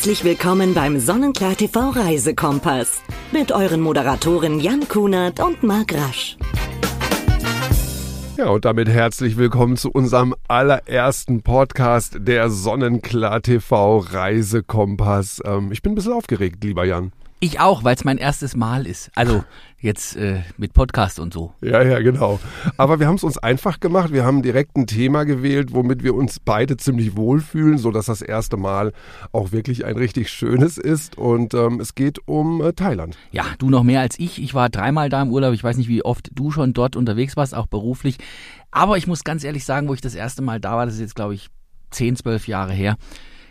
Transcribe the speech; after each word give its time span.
Herzlich 0.00 0.24
willkommen 0.24 0.72
beim 0.72 0.98
Sonnenklar 0.98 1.54
TV 1.54 1.90
Reisekompass 1.90 3.02
mit 3.32 3.52
euren 3.52 3.82
Moderatoren 3.82 4.58
Jan 4.58 4.88
Kunert 4.88 5.40
und 5.40 5.62
Marc 5.62 5.92
Rasch. 5.92 6.38
Ja, 8.38 8.48
und 8.48 8.64
damit 8.64 8.88
herzlich 8.88 9.36
willkommen 9.36 9.76
zu 9.76 9.90
unserem 9.90 10.34
allerersten 10.48 11.42
Podcast 11.42 12.16
der 12.18 12.48
Sonnenklar 12.48 13.42
TV 13.42 13.98
Reisekompass. 13.98 15.42
Ähm, 15.44 15.70
ich 15.70 15.82
bin 15.82 15.92
ein 15.92 15.96
bisschen 15.96 16.14
aufgeregt, 16.14 16.64
lieber 16.64 16.86
Jan. 16.86 17.12
Ich 17.38 17.60
auch, 17.60 17.84
weil 17.84 17.94
es 17.94 18.04
mein 18.04 18.16
erstes 18.16 18.56
Mal 18.56 18.86
ist. 18.86 19.10
Also 19.14 19.44
jetzt 19.80 20.16
äh, 20.16 20.40
mit 20.56 20.72
Podcast 20.72 21.18
und 21.18 21.32
so. 21.32 21.52
Ja, 21.60 21.82
ja, 21.82 22.00
genau. 22.00 22.38
Aber 22.76 23.00
wir 23.00 23.06
haben 23.06 23.14
es 23.16 23.24
uns 23.24 23.38
einfach 23.38 23.80
gemacht. 23.80 24.12
Wir 24.12 24.24
haben 24.24 24.42
direkt 24.42 24.76
ein 24.76 24.86
Thema 24.86 25.24
gewählt, 25.24 25.72
womit 25.72 26.02
wir 26.02 26.14
uns 26.14 26.38
beide 26.38 26.76
ziemlich 26.76 27.16
wohlfühlen, 27.16 27.78
so 27.78 27.90
dass 27.90 28.06
das 28.06 28.22
erste 28.22 28.56
Mal 28.56 28.92
auch 29.32 29.52
wirklich 29.52 29.84
ein 29.84 29.96
richtig 29.96 30.30
schönes 30.30 30.78
ist. 30.78 31.16
Und 31.16 31.54
ähm, 31.54 31.80
es 31.80 31.94
geht 31.94 32.18
um 32.26 32.62
äh, 32.62 32.72
Thailand. 32.72 33.16
Ja, 33.32 33.44
du 33.58 33.70
noch 33.70 33.82
mehr 33.82 34.00
als 34.00 34.18
ich. 34.18 34.42
Ich 34.42 34.54
war 34.54 34.68
dreimal 34.68 35.08
da 35.08 35.22
im 35.22 35.30
Urlaub. 35.30 35.54
Ich 35.54 35.64
weiß 35.64 35.76
nicht, 35.76 35.88
wie 35.88 36.04
oft 36.04 36.30
du 36.34 36.50
schon 36.50 36.72
dort 36.72 36.96
unterwegs 36.96 37.36
warst, 37.36 37.54
auch 37.54 37.66
beruflich. 37.66 38.18
Aber 38.70 38.98
ich 38.98 39.06
muss 39.06 39.24
ganz 39.24 39.44
ehrlich 39.44 39.64
sagen, 39.64 39.88
wo 39.88 39.94
ich 39.94 40.00
das 40.00 40.14
erste 40.14 40.42
Mal 40.42 40.60
da 40.60 40.76
war, 40.76 40.86
das 40.86 40.94
ist 40.94 41.00
jetzt, 41.00 41.16
glaube 41.16 41.34
ich, 41.34 41.48
zehn, 41.90 42.16
zwölf 42.16 42.46
Jahre 42.46 42.72
her 42.72 42.96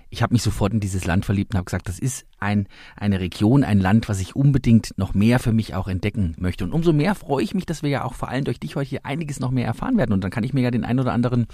ich 0.10 0.24
habe 0.24 0.34
mich 0.34 0.42
sofort 0.42 0.74
in 0.74 0.80
dieses 0.80 1.06
Land 1.06 1.26
verliebt 1.26 1.54
und 1.54 1.58
habe 1.58 1.66
gesagt, 1.66 1.88
das 1.88 2.00
ist 2.00 2.26
ein, 2.40 2.68
eine 2.96 3.20
Region, 3.20 3.64
ein 3.64 3.80
Land, 3.80 4.10
was 4.10 4.20
ich 4.20 4.36
unbedingt 4.36 4.98
noch 4.98 5.14
mehr 5.14 5.40
für 5.40 5.52
mich 5.52 5.76
auch 5.76 5.88
entdecken 5.88 6.36
möchte. 6.40 6.64
Und 6.64 6.74
umso 6.74 6.94
mehr 6.94 7.14
freue 7.14 7.44
ich 7.44 7.54
mich, 7.54 7.66
dass 7.66 7.84
wir 7.84 7.90
ja 7.90 8.04
auch 8.04 8.16
vor 8.16 8.30
allem 8.30 8.44
durch 8.44 8.60
dich 8.60 8.76
heute 8.76 8.90
hier 8.90 9.06
einiges 9.06 9.40
noch 9.40 9.52
mehr 9.52 9.66
erfahren 9.66 9.98
werden. 9.98 10.14
Und 10.14 10.24
dann 10.24 10.32
kann 10.32 10.44
ich 10.44 10.54
mir 10.54 10.62
ja 10.62 10.72
den 10.72 10.84
ein 10.84 11.00
oder 11.00 11.14
anderen 11.14 11.46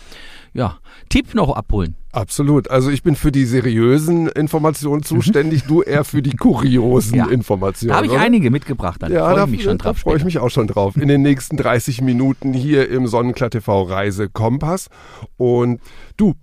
ja, 0.54 0.78
Tipp 1.10 1.34
noch 1.34 1.56
abholen. 1.56 1.96
Absolut. 2.14 2.70
Also 2.70 2.92
ich 2.92 3.04
bin 3.04 3.18
für 3.18 3.32
die 3.32 3.46
seriösen 3.46 4.28
Informationen 4.30 5.00
mhm. 5.00 5.06
zuständig, 5.06 5.64
du 5.64 5.82
eher 5.82 6.06
für 6.06 6.22
die 6.22 6.36
kuriosen 6.38 7.16
ja. 7.18 7.26
Informationen. 7.28 7.90
Da 7.90 7.96
habe 7.98 8.06
ich 8.06 8.14
oder? 8.14 8.22
einige 8.22 8.52
mitgebracht. 8.52 9.04
Dann 9.04 9.12
ja, 9.12 9.30
freue 9.30 9.44
ich 9.44 9.52
mich 9.52 9.64
schon 9.64 9.78
drauf. 9.78 9.98
Da 9.98 10.02
freue 10.02 10.18
ich 10.18 10.24
mich 10.24 10.40
auch 10.40 10.50
schon 10.50 10.68
drauf. 10.68 10.96
In 10.96 11.10
den 11.10 11.24
nächsten 11.24 11.58
30 11.58 12.02
Minuten 12.02 12.54
hier 12.54 12.90
im 12.90 13.08
Sonnenklar 13.08 13.50
TV 13.50 13.84
Reise 13.84 14.30
Kompass. 14.30 14.88
Und 15.36 15.82
du, 16.16 16.36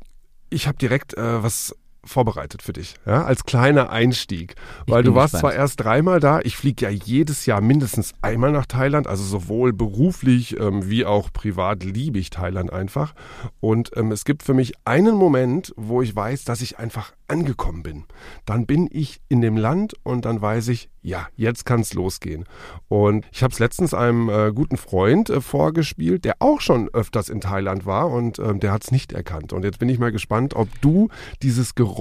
ich 0.50 0.66
habe 0.66 0.76
direkt 0.76 1.16
äh, 1.16 1.42
was 1.42 1.74
vorbereitet 2.05 2.62
für 2.62 2.72
dich, 2.72 2.97
ja, 3.06 3.25
als 3.25 3.45
kleiner 3.45 3.91
Einstieg. 3.91 4.56
Weil 4.86 5.05
du 5.05 5.14
warst 5.14 5.34
gespannt. 5.34 5.55
zwar 5.55 5.61
erst 5.61 5.81
dreimal 5.81 6.20
da, 6.20 6.41
ich 6.41 6.56
fliege 6.56 6.84
ja 6.86 6.91
jedes 6.91 7.47
Jahr 7.47 7.61
mindestens 7.61 8.12
einmal 8.22 8.50
nach 8.50 8.67
Thailand, 8.67 9.06
also 9.06 9.22
sowohl 9.22 9.72
beruflich 9.72 10.59
ähm, 10.59 10.89
wie 10.89 11.05
auch 11.05 11.33
privat 11.33 11.84
liebe 11.84 12.19
ich 12.19 12.31
Thailand 12.31 12.72
einfach. 12.72 13.14
Und 13.61 13.91
ähm, 13.97 14.11
es 14.11 14.25
gibt 14.25 14.42
für 14.42 14.55
mich 14.55 14.72
einen 14.84 15.14
Moment, 15.14 15.72
wo 15.77 16.03
ich 16.03 16.14
weiß, 16.14 16.44
dass 16.44 16.61
ich 16.61 16.78
einfach 16.78 17.12
angekommen 17.28 17.83
bin. 17.83 18.05
Dann 18.44 18.66
bin 18.66 18.89
ich 18.91 19.20
in 19.28 19.41
dem 19.41 19.56
Land 19.56 19.94
und 20.03 20.25
dann 20.25 20.42
weiß 20.42 20.69
ich, 20.69 20.91
ja, 21.00 21.28
jetzt 21.34 21.64
kann 21.64 21.81
es 21.81 21.94
losgehen. 21.94 22.44
Und 22.89 23.27
ich 23.33 23.42
habe 23.42 23.53
es 23.53 23.59
letztens 23.59 23.94
einem 23.94 24.28
äh, 24.28 24.53
guten 24.53 24.77
Freund 24.77 25.31
äh, 25.31 25.41
vorgespielt, 25.41 26.25
der 26.25 26.37
auch 26.41 26.61
schon 26.61 26.89
öfters 26.92 27.28
in 27.28 27.41
Thailand 27.41 27.87
war 27.87 28.11
und 28.11 28.39
ähm, 28.39 28.61
der 28.61 28.70
hat 28.72 28.84
es 28.84 28.91
nicht 28.91 29.12
erkannt. 29.12 29.53
Und 29.53 29.64
jetzt 29.64 29.78
bin 29.78 29.89
ich 29.89 29.98
mal 29.98 30.12
gespannt, 30.12 30.55
ob 30.55 30.69
du 30.81 31.09
dieses 31.42 31.75
Geräusch 31.75 31.91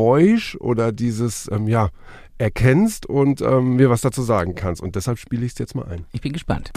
oder 0.60 0.92
dieses, 0.92 1.50
ähm, 1.52 1.68
ja, 1.68 1.90
erkennst 2.38 3.06
und 3.06 3.42
ähm, 3.42 3.76
mir 3.76 3.90
was 3.90 4.02
dazu 4.02 4.24
sagen 4.24 4.56
kannst. 4.56 4.82
Und 4.82 4.96
deshalb 4.96 5.20
spiele 5.20 5.46
ich 5.46 5.54
es 5.54 5.60
jetzt 5.60 5.76
mal 5.76 5.86
ein. 5.86 6.06
Ich 6.12 6.22
bin 6.22 6.34
gespannt. 6.34 6.72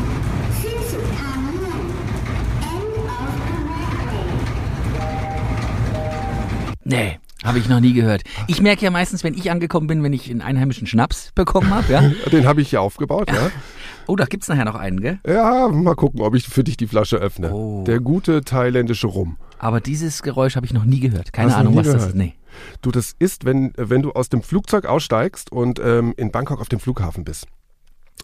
Nee. 6.85 7.19
Habe 7.43 7.59
ich 7.59 7.69
noch 7.69 7.81
nie 7.81 7.93
gehört. 7.93 8.23
Ich 8.47 8.63
merke 8.63 8.85
ja 8.85 8.91
meistens, 8.91 9.23
wenn 9.23 9.35
ich 9.35 9.51
angekommen 9.51 9.87
bin, 9.87 10.03
wenn 10.03 10.15
ich 10.15 10.31
einen 10.31 10.41
einheimischen 10.41 10.87
Schnaps 10.87 11.31
bekommen 11.35 11.69
habe. 11.75 11.93
Ja? 11.93 12.01
Den 12.33 12.47
habe 12.47 12.63
ich 12.63 12.71
hier 12.71 12.81
aufgebaut, 12.81 13.31
ja. 13.31 13.51
Oh, 14.07 14.17
da 14.17 14.27
gibt 14.27 14.43
es 14.43 14.51
nachher 14.51 14.67
noch 14.67 14.75
einen, 14.75 15.01
gell? 15.01 15.19
Ja, 15.27 15.67
mal 15.69 15.95
gucken, 15.95 16.21
ob 16.21 16.35
ich 16.35 16.47
für 16.47 16.63
dich 16.63 16.77
die 16.77 16.87
Flasche 16.87 17.17
öffne. 17.17 17.55
Oh. 17.55 17.85
Der 17.87 18.01
gute 18.01 18.43
thailändische 18.43 19.07
Rum. 19.07 19.39
Aber 19.59 19.81
dieses 19.81 20.23
Geräusch 20.23 20.57
habe 20.57 20.67
ich 20.67 20.75
noch 20.75 20.85
nie 20.85 21.01
gehört. 21.01 21.33
Keine 21.33 21.53
Hast 21.53 21.61
Ahnung, 21.61 21.75
was 21.75 21.85
gehört? 21.85 22.03
das 22.03 22.09
ist. 22.09 22.15
Nee. 22.15 22.35
Du, 22.83 22.91
das 22.91 23.15
ist, 23.19 23.45
wenn, 23.45 23.73
wenn 23.77 24.03
du 24.03 24.13
aus 24.13 24.29
dem 24.29 24.43
Flugzeug 24.43 24.87
aussteigst 24.87 25.53
und 25.53 25.81
ähm, 25.83 26.15
in 26.17 26.31
Bangkok 26.31 26.61
auf 26.61 26.69
dem 26.69 26.81
Flughafen 26.81 27.25
bist. 27.25 27.47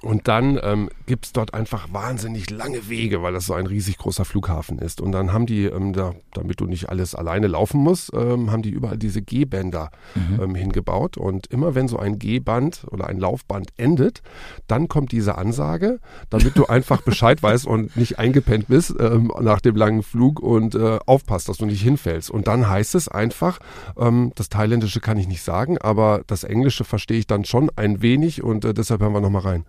Und 0.03 0.29
dann 0.29 0.59
ähm, 0.63 0.89
gibt 1.05 1.27
es 1.27 1.33
dort 1.33 1.53
einfach 1.53 1.93
wahnsinnig 1.93 2.49
lange 2.49 2.89
Wege, 2.89 3.23
weil 3.23 3.35
das 3.35 3.45
so 3.45 3.53
ein 3.53 3.67
riesig 3.67 3.99
großer 3.99 4.25
Flughafen 4.25 4.79
ist. 4.79 5.01
Und 5.01 5.13
dann 5.13 5.33
haben 5.33 5.45
die, 5.45 5.67
ähm, 5.67 5.93
da, 5.93 6.15
damit 6.33 6.61
du 6.61 6.67
nicht 6.67 6.89
alles 6.89 7.15
alleine 7.15 7.49
laufen 7.49 7.83
musst, 7.83 8.11
ähm, 8.15 8.51
haben 8.51 8.63
die 8.63 8.71
überall 8.71 8.97
diese 8.97 9.21
Gehbänder 9.21 9.91
mhm. 10.15 10.43
ähm, 10.43 10.55
hingebaut. 10.55 11.19
Und 11.19 11.49
immer 11.49 11.75
wenn 11.75 11.87
so 11.87 11.99
ein 11.99 12.19
Gehband 12.19 12.87
oder 12.91 13.09
ein 13.09 13.19
Laufband 13.19 13.69
endet, 13.77 14.23
dann 14.69 14.89
kommt 14.89 15.13
diese 15.13 15.37
Ansage, 15.37 16.01
damit 16.31 16.57
du 16.57 16.67
einfach 16.67 17.03
Bescheid 17.11 17.43
weißt 17.43 17.67
und 17.67 17.95
nicht 17.95 18.19
eingepennt 18.19 18.69
bist 18.69 18.95
ähm, 18.99 19.31
nach 19.41 19.61
dem 19.61 19.77
langen 19.77 20.03
Flug 20.03 20.41
und 20.41 20.75
äh, 20.75 20.99
aufpasst, 21.05 21.51
dass 21.51 21.59
du 21.59 21.67
nicht 21.67 21.83
hinfällst. 21.83 22.31
Und 22.31 22.49
dann 22.49 22.71
heißt 22.71 22.95
es 22.95 23.09
einfach, 23.09 23.59
ähm, 23.99 24.33
das 24.35 24.49
Thailändische 24.49 25.01
kann 25.01 25.19
ich 25.19 25.29
nicht 25.29 25.43
sagen, 25.43 25.77
aber 25.77 26.23
das 26.27 26.43
Englische 26.43 26.85
verstehe 26.85 27.19
ich 27.19 27.27
dann 27.27 27.45
schon 27.45 27.71
ein 27.77 28.01
wenig 28.01 28.43
und 28.43 28.65
äh, 28.65 28.73
deshalb 28.73 29.03
hören 29.03 29.13
wir 29.13 29.21
nochmal 29.21 29.43
rein. 29.43 29.65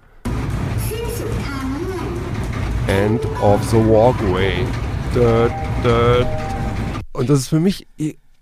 End 2.92 3.26
of 3.42 3.64
the 3.70 3.78
Walkway. 3.78 4.66
Und 7.14 7.30
das 7.30 7.40
ist 7.40 7.48
für 7.48 7.62
mich 7.62 7.88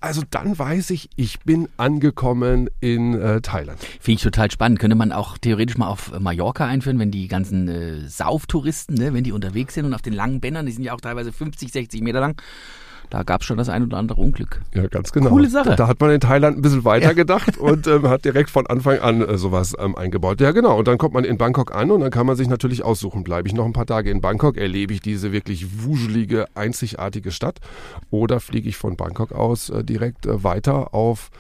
also 0.02 0.22
dann 0.30 0.58
weiß 0.58 0.92
ich, 0.92 1.10
ich 1.18 1.42
bin 1.42 1.68
angekommen 1.78 2.70
in 2.80 3.20
äh, 3.20 3.42
Thailand. 3.42 3.80
Finde 4.00 4.16
ich 4.16 4.24
total 4.24 4.50
spannend. 4.50 4.80
Könnte 4.80 4.96
man 4.96 5.12
auch 5.12 5.38
theoretisch 5.38 5.78
mal 5.78 5.88
auf 5.88 6.18
Mallorca 6.20 6.66
einführen, 6.66 7.00
wenn 7.00 7.12
die 7.12 7.28
ganzen 7.28 7.68
äh, 7.68 8.08
Sauftouristen, 8.08 8.96
ne, 8.96 9.14
wenn 9.14 9.26
die 9.26 9.34
unterwegs 9.34 9.74
sind 9.74 9.86
und 9.86 9.94
auf 9.94 10.02
den 10.02 10.14
langen 10.14 10.40
Bändern, 10.40 10.66
die 10.66 10.72
sind 10.72 10.84
ja 10.84 10.94
auch 10.94 11.02
teilweise 11.02 11.34
50, 11.34 11.72
60 11.72 12.02
Meter 12.02 12.22
lang, 12.22 12.42
da 13.10 13.24
gab 13.24 13.42
es 13.42 13.48
schon 13.48 13.58
das 13.58 13.70
ein 13.70 13.84
oder 13.84 13.98
andere 13.98 14.22
Unglück. 14.22 14.62
Ja, 14.74 14.88
ganz 14.88 15.12
genau. 15.12 15.30
Coole 15.30 15.50
Sache. 15.50 15.76
Da 15.76 15.88
hat 15.88 16.00
man 16.00 16.12
in 16.12 16.20
Thailand 16.20 16.58
ein 16.58 16.62
bisschen 16.62 16.86
weiter 16.86 17.16
gedacht 17.16 17.58
und 17.58 17.88
ähm, 17.88 18.08
hat 18.08 18.26
direkt 18.26 18.50
von 18.50 18.68
Anfang 18.68 19.00
an 19.00 19.22
äh, 19.22 19.38
sowas 19.38 19.76
ähm, 19.80 19.96
eingebaut. 19.96 20.40
Ja, 20.42 20.52
genau. 20.52 20.78
Und 20.78 20.88
dann 20.88 20.98
kommt 20.98 21.14
man 21.14 21.24
in 21.24 21.38
Bangkok 21.38 21.74
an 21.76 21.92
und 21.92 22.02
dann 22.02 22.12
kann 22.12 22.26
man 22.26 22.36
sich 22.36 22.48
natürlich 22.48 22.84
aussuchen, 22.84 23.24
bleibe 23.24 23.48
ich 23.48 23.54
noch 23.54 23.66
ein 23.66 23.74
paar 23.74 23.88
Tage 23.88 24.12
in 24.12 24.22
Bangkok, 24.22 24.58
erlebe 24.58 24.94
ich 24.94 25.02
diese 25.02 25.32
wirklich 25.32 25.84
wuschelige, 25.84 26.46
einzigartige 26.56 27.32
Stadt 27.32 27.60
oder 28.12 28.40
fliege 28.40 28.70
ich 28.70 28.78
von 28.78 28.96
Bangkok 28.96 29.32
aus 29.32 29.70
äh, 29.70 29.84
direkt 29.84 30.26
äh, 30.26 30.44
weiter 30.44 30.94
auf 30.94 31.32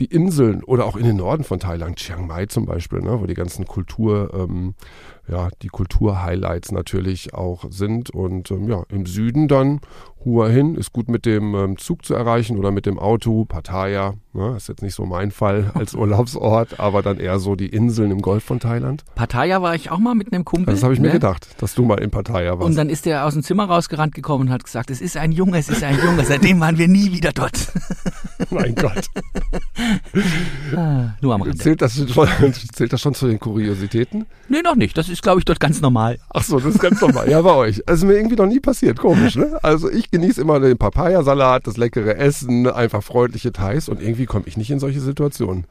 die 0.00 0.06
Inseln 0.06 0.64
oder 0.64 0.86
auch 0.86 0.96
in 0.96 1.04
den 1.04 1.16
Norden 1.16 1.44
von 1.44 1.60
Thailand, 1.60 1.96
Chiang 1.96 2.26
Mai 2.26 2.46
zum 2.46 2.66
Beispiel, 2.66 3.00
ne, 3.00 3.20
wo 3.20 3.26
die 3.26 3.34
ganzen 3.34 3.64
Kultur, 3.64 4.30
ähm, 4.34 4.74
ja, 5.28 5.48
die 5.62 5.68
Kultur-Highlights 5.68 6.72
natürlich 6.72 7.34
auch 7.34 7.64
sind. 7.70 8.10
Und 8.10 8.50
ähm, 8.50 8.68
ja, 8.68 8.82
im 8.88 9.06
Süden 9.06 9.48
dann 9.48 9.80
Hua 10.24 10.48
Hin 10.48 10.74
ist 10.74 10.92
gut 10.92 11.08
mit 11.08 11.26
dem 11.26 11.54
ähm, 11.54 11.76
Zug 11.76 12.04
zu 12.04 12.14
erreichen 12.14 12.58
oder 12.58 12.70
mit 12.70 12.86
dem 12.86 12.98
Auto. 12.98 13.44
Pattaya, 13.44 14.14
ne, 14.32 14.54
ist 14.56 14.68
jetzt 14.68 14.82
nicht 14.82 14.94
so 14.94 15.04
mein 15.04 15.30
Fall 15.30 15.70
als 15.74 15.94
Urlaubsort, 15.94 16.80
aber 16.80 17.02
dann 17.02 17.18
eher 17.18 17.38
so 17.38 17.56
die 17.56 17.68
Inseln 17.68 18.10
im 18.10 18.22
Golf 18.22 18.42
von 18.42 18.58
Thailand. 18.58 19.04
Pattaya 19.14 19.60
war 19.60 19.74
ich 19.74 19.90
auch 19.90 19.98
mal 19.98 20.14
mit 20.14 20.32
einem 20.32 20.44
Kumpel. 20.44 20.72
Das 20.74 20.82
habe 20.82 20.94
ich 20.94 21.00
ne? 21.00 21.08
mir 21.08 21.12
gedacht, 21.12 21.46
dass 21.58 21.74
du 21.74 21.84
mal 21.84 22.00
in 22.00 22.10
Pattaya 22.10 22.58
warst. 22.58 22.66
Und 22.66 22.76
dann 22.76 22.88
ist 22.88 23.04
der 23.04 23.26
aus 23.26 23.34
dem 23.34 23.42
Zimmer 23.42 23.64
rausgerannt 23.64 24.14
gekommen 24.14 24.48
und 24.48 24.50
hat 24.50 24.64
gesagt, 24.64 24.90
es 24.90 25.02
ist 25.02 25.16
ein 25.18 25.30
Junge, 25.30 25.58
es 25.58 25.68
ist 25.68 25.82
ein 25.82 25.98
Junge. 26.02 26.24
Seitdem 26.24 26.58
waren 26.60 26.78
wir 26.78 26.88
nie 26.88 27.12
wieder 27.12 27.32
dort. 27.32 27.72
mein 28.50 28.74
Gott. 28.74 29.06
ah, 30.74 31.10
nur 31.20 31.34
am 31.34 31.42
Rande. 31.42 31.58
Zählt 31.58 31.82
das, 31.82 31.96
schon, 31.96 32.28
zählt 32.72 32.92
das 32.92 33.00
schon 33.00 33.14
zu 33.14 33.26
den 33.26 33.38
Kuriositäten? 33.38 34.24
Nee, 34.48 34.62
noch 34.62 34.74
nicht. 34.74 34.96
Das 34.96 35.10
ist, 35.10 35.13
glaube 35.22 35.40
ich, 35.40 35.44
dort 35.44 35.60
ganz 35.60 35.80
normal. 35.80 36.18
Ach 36.30 36.42
so, 36.42 36.58
das 36.58 36.74
ist 36.74 36.80
ganz 36.80 37.00
normal. 37.00 37.28
Ja, 37.28 37.42
bei 37.42 37.54
euch. 37.54 37.86
Also 37.88 38.06
mir 38.06 38.14
irgendwie 38.14 38.36
noch 38.36 38.46
nie 38.46 38.60
passiert. 38.60 38.98
Komisch, 38.98 39.36
ne? 39.36 39.58
Also 39.62 39.90
ich 39.90 40.10
genieße 40.10 40.40
immer 40.40 40.60
den 40.60 40.78
Papayasalat, 40.78 41.66
das 41.66 41.76
leckere 41.76 42.16
Essen, 42.16 42.68
einfach 42.68 43.02
freundliche 43.02 43.52
Thais 43.52 43.88
und 43.88 44.00
irgendwie 44.02 44.26
komme 44.26 44.44
ich 44.46 44.56
nicht 44.56 44.70
in 44.70 44.78
solche 44.78 45.00
Situationen. 45.00 45.66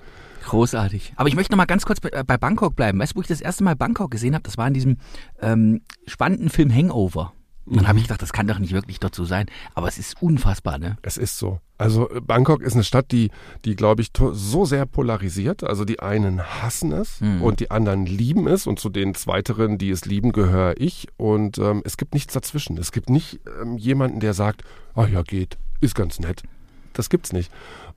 Großartig. 0.45 1.13
Aber 1.15 1.29
ich 1.29 1.35
möchte 1.35 1.53
noch 1.53 1.57
mal 1.57 1.65
ganz 1.65 1.85
kurz 1.85 2.00
bei, 2.01 2.09
bei 2.09 2.38
Bangkok 2.38 2.75
bleiben. 2.75 3.00
Weißt 3.00 3.13
du, 3.13 3.18
wo 3.18 3.21
ich 3.21 3.27
das 3.27 3.41
erste 3.41 3.63
Mal 3.63 3.75
Bangkok 3.75 4.12
gesehen 4.12 4.33
habe? 4.33 4.44
Das 4.44 4.57
war 4.57 4.68
in 4.68 4.73
diesem 4.73 4.97
ähm, 5.41 5.81
spannenden 6.06 6.50
Film 6.50 6.73
Hangover. 6.73 7.33
Dann 7.65 7.88
habe 7.88 7.98
ich 7.98 8.06
gedacht, 8.06 8.21
das 8.21 8.33
kann 8.33 8.48
doch 8.48 8.60
nicht 8.60 8.74
wirklich 8.74 9.00
dort 9.00 9.15
so 9.15 9.24
sein. 9.24 9.45
Aber 9.74 9.88
es 9.88 9.98
ist 9.98 10.21
unfassbar, 10.21 10.77
ne? 10.77 10.98
Es 11.01 11.18
ist 11.18 11.38
so. 11.38 11.60
Also 11.77 12.10
äh, 12.10 12.19
Bangkok 12.19 12.62
ist 12.62 12.74
eine 12.74 12.83
Stadt, 12.83 13.12
die, 13.12 13.31
die 13.63 13.75
glaube 13.75 14.01
ich, 14.01 14.10
so 14.18 14.65
sehr 14.65 14.86
polarisiert. 14.86 15.63
Also 15.63 15.86
die 15.86 16.00
einen 16.00 16.44
hassen 16.44 16.92
es 16.92 17.21
mhm. 17.21 17.42
und 17.42 17.62
die 17.62 17.71
anderen 17.71 18.06
lieben 18.06 18.48
es. 18.48 18.68
Und 18.68 18.80
zu 18.80 18.89
den 18.89 19.15
Zweiteren, 19.15 19.77
die 19.77 19.92
es 19.92 20.06
lieben, 20.06 20.33
gehöre 20.33 20.75
ich. 20.77 21.07
Und 21.15 21.57
ähm, 21.57 21.81
es 21.86 21.95
gibt 21.95 22.13
nichts 22.13 22.33
dazwischen. 22.33 22.77
Es 22.77 22.92
gibt 22.92 23.10
nicht 23.10 23.39
ähm, 23.62 23.77
jemanden, 23.77 24.19
der 24.19 24.33
sagt, 24.33 24.63
ach 24.94 25.07
ja, 25.07 25.21
geht, 25.21 25.57
ist 25.80 25.95
ganz 25.95 26.19
nett. 26.19 26.44
Das 26.92 27.09
gibt's 27.09 27.31
nicht. 27.31 27.51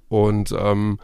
Und 0.09 0.55
ähm, 0.57 0.99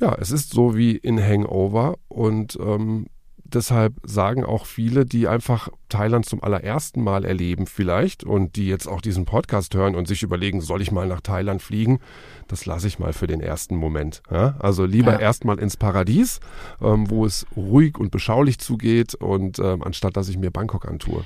ja, 0.00 0.14
es 0.14 0.30
ist 0.30 0.50
so 0.50 0.76
wie 0.76 0.96
in 0.96 1.20
Hangover. 1.20 1.96
Und 2.06 2.56
ähm, 2.60 3.06
deshalb 3.52 3.94
sagen 4.04 4.44
auch 4.44 4.66
viele, 4.66 5.04
die 5.04 5.26
einfach 5.28 5.68
Thailand 5.88 6.26
zum 6.26 6.42
allerersten 6.42 7.02
Mal 7.02 7.24
erleben 7.24 7.66
vielleicht 7.66 8.24
und 8.24 8.56
die 8.56 8.68
jetzt 8.68 8.86
auch 8.86 9.00
diesen 9.00 9.24
Podcast 9.24 9.74
hören 9.74 9.94
und 9.94 10.06
sich 10.06 10.22
überlegen, 10.22 10.60
soll 10.60 10.82
ich 10.82 10.92
mal 10.92 11.06
nach 11.06 11.20
Thailand 11.20 11.62
fliegen? 11.62 11.98
Das 12.46 12.66
lasse 12.66 12.86
ich 12.86 12.98
mal 12.98 13.12
für 13.12 13.26
den 13.26 13.40
ersten 13.40 13.76
Moment. 13.76 14.22
Ja? 14.30 14.56
Also 14.58 14.84
lieber 14.84 15.12
ja. 15.12 15.20
erstmal 15.20 15.58
ins 15.58 15.76
Paradies, 15.76 16.40
ähm, 16.80 17.10
wo 17.10 17.24
es 17.24 17.46
ruhig 17.56 17.98
und 17.98 18.10
beschaulich 18.10 18.58
zugeht 18.58 19.14
und 19.14 19.58
ähm, 19.58 19.82
anstatt 19.82 20.16
dass 20.16 20.28
ich 20.28 20.38
mir 20.38 20.50
Bangkok 20.50 20.86
antue. 20.86 21.24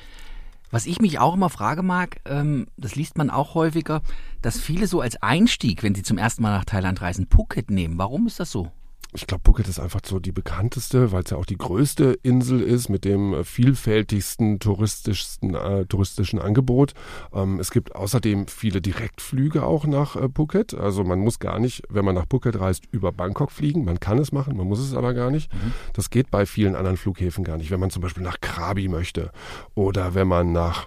Was 0.70 0.86
ich 0.86 1.00
mich 1.00 1.18
auch 1.18 1.34
immer 1.34 1.50
frage 1.50 1.82
mag, 1.82 2.20
ähm, 2.24 2.66
das 2.78 2.94
liest 2.94 3.18
man 3.18 3.28
auch 3.28 3.54
häufiger, 3.54 4.00
dass 4.40 4.58
viele 4.58 4.86
so 4.86 5.02
als 5.02 5.22
Einstieg, 5.22 5.82
wenn 5.82 5.94
sie 5.94 6.02
zum 6.02 6.16
ersten 6.16 6.42
Mal 6.42 6.56
nach 6.56 6.64
Thailand 6.64 7.02
reisen, 7.02 7.26
Phuket 7.30 7.70
nehmen. 7.70 7.98
Warum 7.98 8.26
ist 8.26 8.40
das 8.40 8.50
so? 8.50 8.70
Ich 9.14 9.26
glaube, 9.26 9.42
Phuket 9.44 9.68
ist 9.68 9.78
einfach 9.78 10.00
so 10.04 10.18
die 10.18 10.32
bekannteste, 10.32 11.12
weil 11.12 11.22
es 11.22 11.30
ja 11.30 11.36
auch 11.36 11.44
die 11.44 11.58
größte 11.58 12.18
Insel 12.22 12.60
ist 12.62 12.88
mit 12.88 13.04
dem 13.04 13.34
äh, 13.34 13.44
vielfältigsten 13.44 14.58
touristischsten, 14.58 15.54
äh, 15.54 15.84
touristischen 15.86 16.38
Angebot. 16.38 16.94
Ähm, 17.32 17.60
es 17.60 17.70
gibt 17.70 17.94
außerdem 17.94 18.46
viele 18.46 18.80
Direktflüge 18.80 19.64
auch 19.64 19.86
nach 19.86 20.16
äh, 20.16 20.28
Phuket. 20.34 20.74
Also 20.74 21.04
man 21.04 21.18
muss 21.18 21.38
gar 21.38 21.58
nicht, 21.58 21.82
wenn 21.90 22.04
man 22.04 22.14
nach 22.14 22.26
Phuket 22.30 22.58
reist, 22.58 22.84
über 22.90 23.12
Bangkok 23.12 23.50
fliegen. 23.50 23.84
Man 23.84 24.00
kann 24.00 24.18
es 24.18 24.32
machen, 24.32 24.56
man 24.56 24.66
muss 24.66 24.80
es 24.80 24.94
aber 24.94 25.12
gar 25.12 25.30
nicht. 25.30 25.52
Mhm. 25.52 25.72
Das 25.92 26.08
geht 26.08 26.30
bei 26.30 26.46
vielen 26.46 26.74
anderen 26.74 26.96
Flughäfen 26.96 27.44
gar 27.44 27.58
nicht. 27.58 27.70
Wenn 27.70 27.80
man 27.80 27.90
zum 27.90 28.02
Beispiel 28.02 28.22
nach 28.22 28.40
Krabi 28.40 28.88
möchte 28.88 29.30
oder 29.74 30.14
wenn 30.14 30.28
man 30.28 30.52
nach 30.52 30.86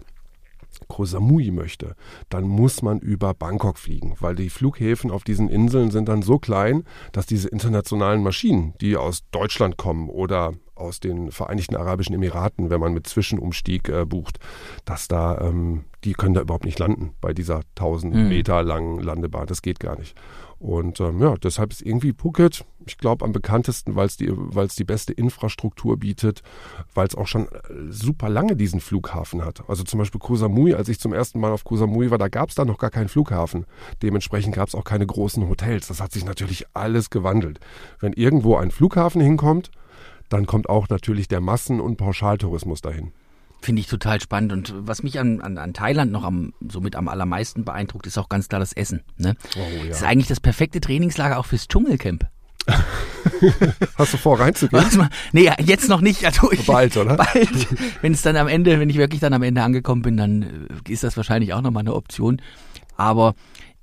Koh 0.87 1.05
Samui 1.05 1.51
möchte, 1.51 1.95
dann 2.29 2.43
muss 2.45 2.81
man 2.81 2.99
über 2.99 3.33
Bangkok 3.33 3.77
fliegen, 3.77 4.15
weil 4.19 4.35
die 4.35 4.49
Flughäfen 4.49 5.11
auf 5.11 5.23
diesen 5.23 5.49
Inseln 5.49 5.91
sind 5.91 6.09
dann 6.09 6.21
so 6.21 6.39
klein, 6.39 6.83
dass 7.11 7.25
diese 7.25 7.49
internationalen 7.49 8.23
Maschinen, 8.23 8.73
die 8.81 8.97
aus 8.97 9.23
Deutschland 9.31 9.77
kommen 9.77 10.09
oder 10.09 10.53
aus 10.75 10.99
den 10.99 11.31
Vereinigten 11.31 11.75
Arabischen 11.75 12.15
Emiraten, 12.15 12.69
wenn 12.69 12.79
man 12.79 12.93
mit 12.93 13.07
Zwischenumstieg 13.07 13.89
äh, 13.89 14.05
bucht, 14.05 14.39
dass 14.85 15.07
da, 15.07 15.39
ähm, 15.39 15.85
die 16.03 16.13
können 16.13 16.33
da 16.33 16.41
überhaupt 16.41 16.65
nicht 16.65 16.79
landen 16.79 17.13
bei 17.21 17.33
dieser 17.33 17.61
1000 17.75 18.13
mhm. 18.13 18.29
Meter 18.29 18.63
langen 18.63 18.99
Landebahn. 18.99 19.47
Das 19.47 19.61
geht 19.61 19.79
gar 19.79 19.97
nicht. 19.97 20.15
Und 20.59 20.99
ähm, 21.01 21.21
ja, 21.21 21.35
deshalb 21.35 21.71
ist 21.71 21.81
irgendwie 21.81 22.13
Phuket, 22.13 22.65
ich 22.85 22.97
glaube, 22.97 23.25
am 23.25 23.33
bekanntesten, 23.33 23.95
weil 23.95 24.07
es 24.07 24.17
die, 24.17 24.29
weil's 24.31 24.75
die 24.75 24.85
beste 24.85 25.11
Infrastruktur 25.11 25.97
bietet, 25.97 26.43
weil 26.93 27.07
es 27.07 27.15
auch 27.15 27.27
schon 27.27 27.47
äh, 27.47 27.49
super 27.89 28.29
lange 28.29 28.55
diesen 28.55 28.79
Flughafen 28.79 29.43
hat. 29.43 29.67
Also 29.69 29.83
zum 29.83 29.99
Beispiel 29.99 30.19
Koh 30.19 30.35
Samui, 30.35 30.73
als 30.73 30.87
ich 30.87 30.99
zum 30.99 31.13
ersten 31.13 31.39
Mal 31.39 31.51
auf 31.51 31.65
Koh 31.65 31.75
Samui 31.75 32.09
war, 32.09 32.17
da 32.17 32.29
gab 32.29 32.49
es 32.49 32.55
da 32.55 32.63
noch 32.63 32.77
gar 32.77 32.89
keinen 32.89 33.09
Flughafen. 33.09 33.65
Dementsprechend 34.01 34.55
gab 34.55 34.69
es 34.69 34.75
auch 34.75 34.85
keine 34.85 35.05
großen 35.05 35.47
Hotels. 35.47 35.87
Das 35.87 36.01
hat 36.01 36.13
sich 36.13 36.25
natürlich 36.25 36.65
alles 36.73 37.09
gewandelt. 37.09 37.59
Wenn 37.99 38.13
irgendwo 38.13 38.55
ein 38.55 38.71
Flughafen 38.71 39.21
hinkommt, 39.21 39.71
dann 40.29 40.45
kommt 40.45 40.69
auch 40.69 40.89
natürlich 40.89 41.27
der 41.27 41.41
Massen- 41.41 41.79
und 41.79 41.97
Pauschaltourismus 41.97 42.81
dahin. 42.81 43.11
Finde 43.61 43.79
ich 43.79 43.87
total 43.87 44.21
spannend. 44.21 44.53
Und 44.53 44.73
was 44.77 45.01
mich 45.01 45.19
an, 45.19 45.41
an, 45.41 45.57
an 45.57 45.73
Thailand 45.73 46.11
noch 46.11 46.23
am, 46.23 46.53
somit 46.67 46.95
am 46.95 47.07
allermeisten 47.07 47.65
beeindruckt, 47.65 48.05
ist 48.05 48.17
auch 48.17 48.29
ganz 48.29 48.47
klar 48.47 48.59
das 48.59 48.73
Essen. 48.73 49.01
Ne? 49.17 49.35
Oh, 49.55 49.59
ja. 49.59 49.89
Das 49.89 49.97
ist 49.97 50.03
eigentlich 50.03 50.27
das 50.27 50.39
perfekte 50.39 50.81
Trainingslager 50.81 51.39
auch 51.39 51.45
fürs 51.45 51.67
Dschungelcamp. 51.67 52.27
Hast 53.97 54.13
du 54.13 54.17
vor, 54.17 54.39
reinzugehen? 54.39 54.97
Mal, 54.97 55.09
nee, 55.31 55.49
jetzt 55.59 55.87
noch 55.87 56.01
nicht. 56.01 56.25
Also 56.25 56.51
ich, 56.51 56.65
bald, 56.65 56.97
oder? 56.97 57.15
Bald. 57.33 57.67
Wenn 58.01 58.13
es 58.13 58.21
dann 58.21 58.35
am 58.37 58.47
Ende, 58.47 58.79
wenn 58.79 58.89
ich 58.89 58.97
wirklich 58.97 59.21
dann 59.21 59.33
am 59.33 59.43
Ende 59.43 59.61
angekommen 59.63 60.01
bin, 60.01 60.17
dann 60.17 60.67
äh, 60.87 60.91
ist 60.91 61.03
das 61.03 61.17
wahrscheinlich 61.17 61.53
auch 61.53 61.61
nochmal 61.61 61.81
eine 61.81 61.93
Option. 61.93 62.41
Aber 62.97 63.35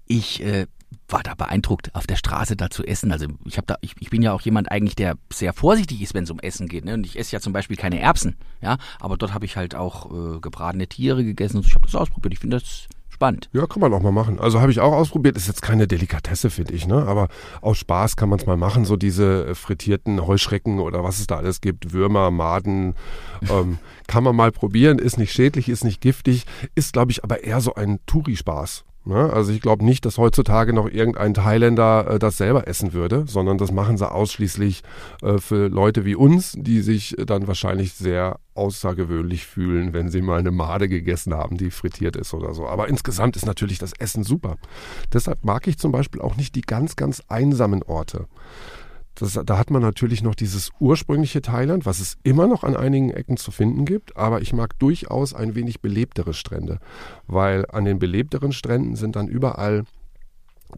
ich 0.06 0.42
äh, 0.44 0.66
war 1.12 1.22
da 1.22 1.34
beeindruckt, 1.34 1.94
auf 1.94 2.06
der 2.06 2.16
Straße 2.16 2.56
da 2.56 2.70
zu 2.70 2.84
essen. 2.84 3.12
Also 3.12 3.26
ich 3.44 3.56
habe 3.56 3.66
da, 3.66 3.76
ich, 3.80 3.94
ich 4.00 4.10
bin 4.10 4.22
ja 4.22 4.32
auch 4.32 4.40
jemand 4.40 4.70
eigentlich, 4.70 4.96
der 4.96 5.16
sehr 5.32 5.52
vorsichtig 5.52 6.02
ist, 6.02 6.14
wenn 6.14 6.24
es 6.24 6.30
um 6.30 6.40
Essen 6.40 6.68
geht. 6.68 6.84
Ne? 6.84 6.94
Und 6.94 7.06
ich 7.06 7.18
esse 7.18 7.32
ja 7.32 7.40
zum 7.40 7.52
Beispiel 7.52 7.76
keine 7.76 8.00
Erbsen, 8.00 8.36
ja. 8.60 8.78
Aber 9.00 9.16
dort 9.16 9.34
habe 9.34 9.44
ich 9.44 9.56
halt 9.56 9.74
auch 9.74 10.10
äh, 10.10 10.40
gebratene 10.40 10.86
Tiere 10.86 11.24
gegessen 11.24 11.58
und 11.58 11.66
ich 11.66 11.74
habe 11.74 11.84
das 11.84 11.94
ausprobiert. 11.94 12.32
Ich 12.32 12.40
finde 12.40 12.58
das 12.58 12.88
spannend. 13.22 13.50
Ja, 13.52 13.66
kann 13.66 13.80
man 13.80 13.92
auch 13.92 14.00
mal 14.00 14.10
machen. 14.10 14.40
Also 14.40 14.60
habe 14.60 14.72
ich 14.72 14.80
auch 14.80 14.92
ausprobiert. 14.92 15.36
Ist 15.36 15.46
jetzt 15.46 15.62
keine 15.62 15.86
Delikatesse, 15.86 16.50
finde 16.50 16.72
ich, 16.72 16.86
ne? 16.86 17.06
Aber 17.06 17.28
aus 17.60 17.78
Spaß 17.78 18.16
kann 18.16 18.28
man 18.28 18.38
es 18.38 18.46
mal 18.46 18.56
machen. 18.56 18.84
So 18.84 18.96
diese 18.96 19.46
äh, 19.46 19.54
frittierten 19.54 20.26
Heuschrecken 20.26 20.80
oder 20.80 21.04
was 21.04 21.20
es 21.20 21.26
da 21.26 21.36
alles 21.36 21.60
gibt, 21.60 21.92
Würmer, 21.92 22.30
Maden, 22.30 22.94
ähm, 23.50 23.78
kann 24.06 24.24
man 24.24 24.34
mal 24.34 24.50
probieren. 24.50 24.98
Ist 24.98 25.18
nicht 25.18 25.32
schädlich, 25.32 25.68
ist 25.68 25.84
nicht 25.84 26.00
giftig, 26.00 26.46
ist, 26.74 26.94
glaube 26.94 27.12
ich, 27.12 27.22
aber 27.22 27.44
eher 27.44 27.60
so 27.60 27.74
ein 27.74 28.00
Touri-Spaß. 28.06 28.84
Ne? 29.04 29.32
Also 29.32 29.50
ich 29.52 29.60
glaube 29.60 29.84
nicht, 29.84 30.04
dass 30.04 30.18
heutzutage 30.18 30.72
noch 30.72 30.88
irgendein 30.88 31.34
Thailänder 31.34 32.06
äh, 32.08 32.18
das 32.18 32.36
selber 32.36 32.68
essen 32.68 32.92
würde, 32.92 33.24
sondern 33.26 33.58
das 33.58 33.72
machen 33.72 33.96
sie 33.96 34.10
ausschließlich 34.10 34.82
äh, 35.22 35.38
für 35.38 35.68
Leute 35.68 36.04
wie 36.04 36.14
uns, 36.14 36.54
die 36.56 36.82
sich 36.82 37.16
dann 37.26 37.48
wahrscheinlich 37.48 37.94
sehr 37.94 38.38
außergewöhnlich 38.54 39.46
fühlen, 39.46 39.92
wenn 39.92 40.08
sie 40.08 40.22
mal 40.22 40.38
eine 40.38 40.50
Made 40.52 40.88
gegessen 40.88 41.34
haben, 41.34 41.56
die 41.56 41.70
frittiert 41.70 42.16
ist 42.16 42.32
oder 42.34 42.54
so. 42.54 42.68
Aber 42.68 42.88
insgesamt 42.88 43.34
ist 43.36 43.46
natürlich 43.46 43.78
das 43.78 43.92
Essen 43.92 44.22
super. 44.22 44.56
Deshalb 45.12 45.44
mag 45.44 45.66
ich 45.66 45.78
zum 45.78 45.90
Beispiel 45.90 46.20
auch 46.20 46.36
nicht 46.36 46.54
die 46.54 46.60
ganz, 46.60 46.94
ganz 46.94 47.22
einsamen 47.28 47.82
Orte. 47.82 48.26
Das, 49.14 49.38
da 49.44 49.58
hat 49.58 49.70
man 49.70 49.82
natürlich 49.82 50.22
noch 50.22 50.34
dieses 50.34 50.70
ursprüngliche 50.80 51.42
Thailand, 51.42 51.84
was 51.84 52.00
es 52.00 52.16
immer 52.22 52.46
noch 52.46 52.64
an 52.64 52.76
einigen 52.76 53.10
Ecken 53.10 53.36
zu 53.36 53.50
finden 53.50 53.84
gibt, 53.84 54.16
aber 54.16 54.40
ich 54.40 54.52
mag 54.52 54.78
durchaus 54.78 55.34
ein 55.34 55.54
wenig 55.54 55.80
belebtere 55.80 56.32
Strände, 56.32 56.78
weil 57.26 57.66
an 57.70 57.84
den 57.84 57.98
belebteren 57.98 58.52
Stränden 58.52 58.96
sind 58.96 59.16
dann 59.16 59.28
überall 59.28 59.84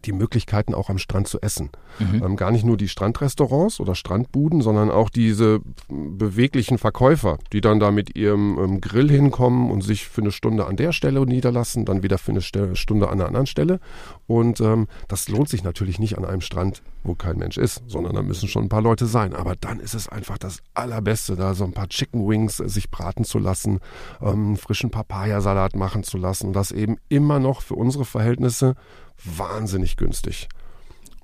die 0.03 0.11
Möglichkeiten 0.11 0.73
auch 0.73 0.89
am 0.89 0.97
Strand 0.97 1.27
zu 1.27 1.41
essen. 1.41 1.69
Mhm. 1.99 2.23
Ähm, 2.23 2.35
gar 2.35 2.51
nicht 2.51 2.65
nur 2.65 2.77
die 2.77 2.89
Strandrestaurants 2.89 3.79
oder 3.79 3.95
Strandbuden, 3.95 4.61
sondern 4.61 4.91
auch 4.91 5.09
diese 5.09 5.61
beweglichen 5.87 6.77
Verkäufer, 6.77 7.37
die 7.53 7.61
dann 7.61 7.79
da 7.79 7.91
mit 7.91 8.15
ihrem 8.15 8.57
ähm, 8.57 8.81
Grill 8.81 9.09
hinkommen 9.09 9.71
und 9.71 9.81
sich 9.81 10.07
für 10.07 10.21
eine 10.21 10.31
Stunde 10.31 10.65
an 10.65 10.75
der 10.75 10.91
Stelle 10.91 11.25
niederlassen, 11.25 11.85
dann 11.85 12.03
wieder 12.03 12.17
für 12.17 12.31
eine 12.31 12.41
St 12.41 12.55
Stunde 12.73 13.07
an 13.07 13.19
einer 13.19 13.27
anderen 13.27 13.47
Stelle. 13.47 13.79
Und 14.27 14.59
ähm, 14.61 14.87
das 15.07 15.29
lohnt 15.29 15.49
sich 15.49 15.63
natürlich 15.63 15.99
nicht 15.99 16.17
an 16.17 16.25
einem 16.25 16.41
Strand, 16.41 16.81
wo 17.03 17.15
kein 17.15 17.37
Mensch 17.37 17.57
ist, 17.57 17.83
sondern 17.87 18.15
da 18.15 18.21
müssen 18.21 18.47
schon 18.47 18.65
ein 18.65 18.69
paar 18.69 18.81
Leute 18.81 19.05
sein. 19.05 19.33
Aber 19.33 19.55
dann 19.55 19.79
ist 19.79 19.93
es 19.93 20.07
einfach 20.07 20.37
das 20.37 20.59
Allerbeste, 20.73 21.35
da 21.35 21.53
so 21.53 21.63
ein 21.63 21.73
paar 21.73 21.89
Chicken 21.89 22.27
Wings 22.27 22.59
äh, 22.59 22.69
sich 22.69 22.89
braten 22.89 23.25
zu 23.25 23.39
lassen, 23.39 23.79
ähm, 24.21 24.57
frischen 24.57 24.89
Papayasalat 24.89 25.75
machen 25.75 26.03
zu 26.03 26.17
lassen 26.17 26.47
und 26.47 26.53
das 26.53 26.71
eben 26.71 26.97
immer 27.09 27.39
noch 27.39 27.61
für 27.61 27.75
unsere 27.75 28.05
Verhältnisse 28.05 28.75
wahnsinnig 29.23 29.97
günstig. 29.97 30.47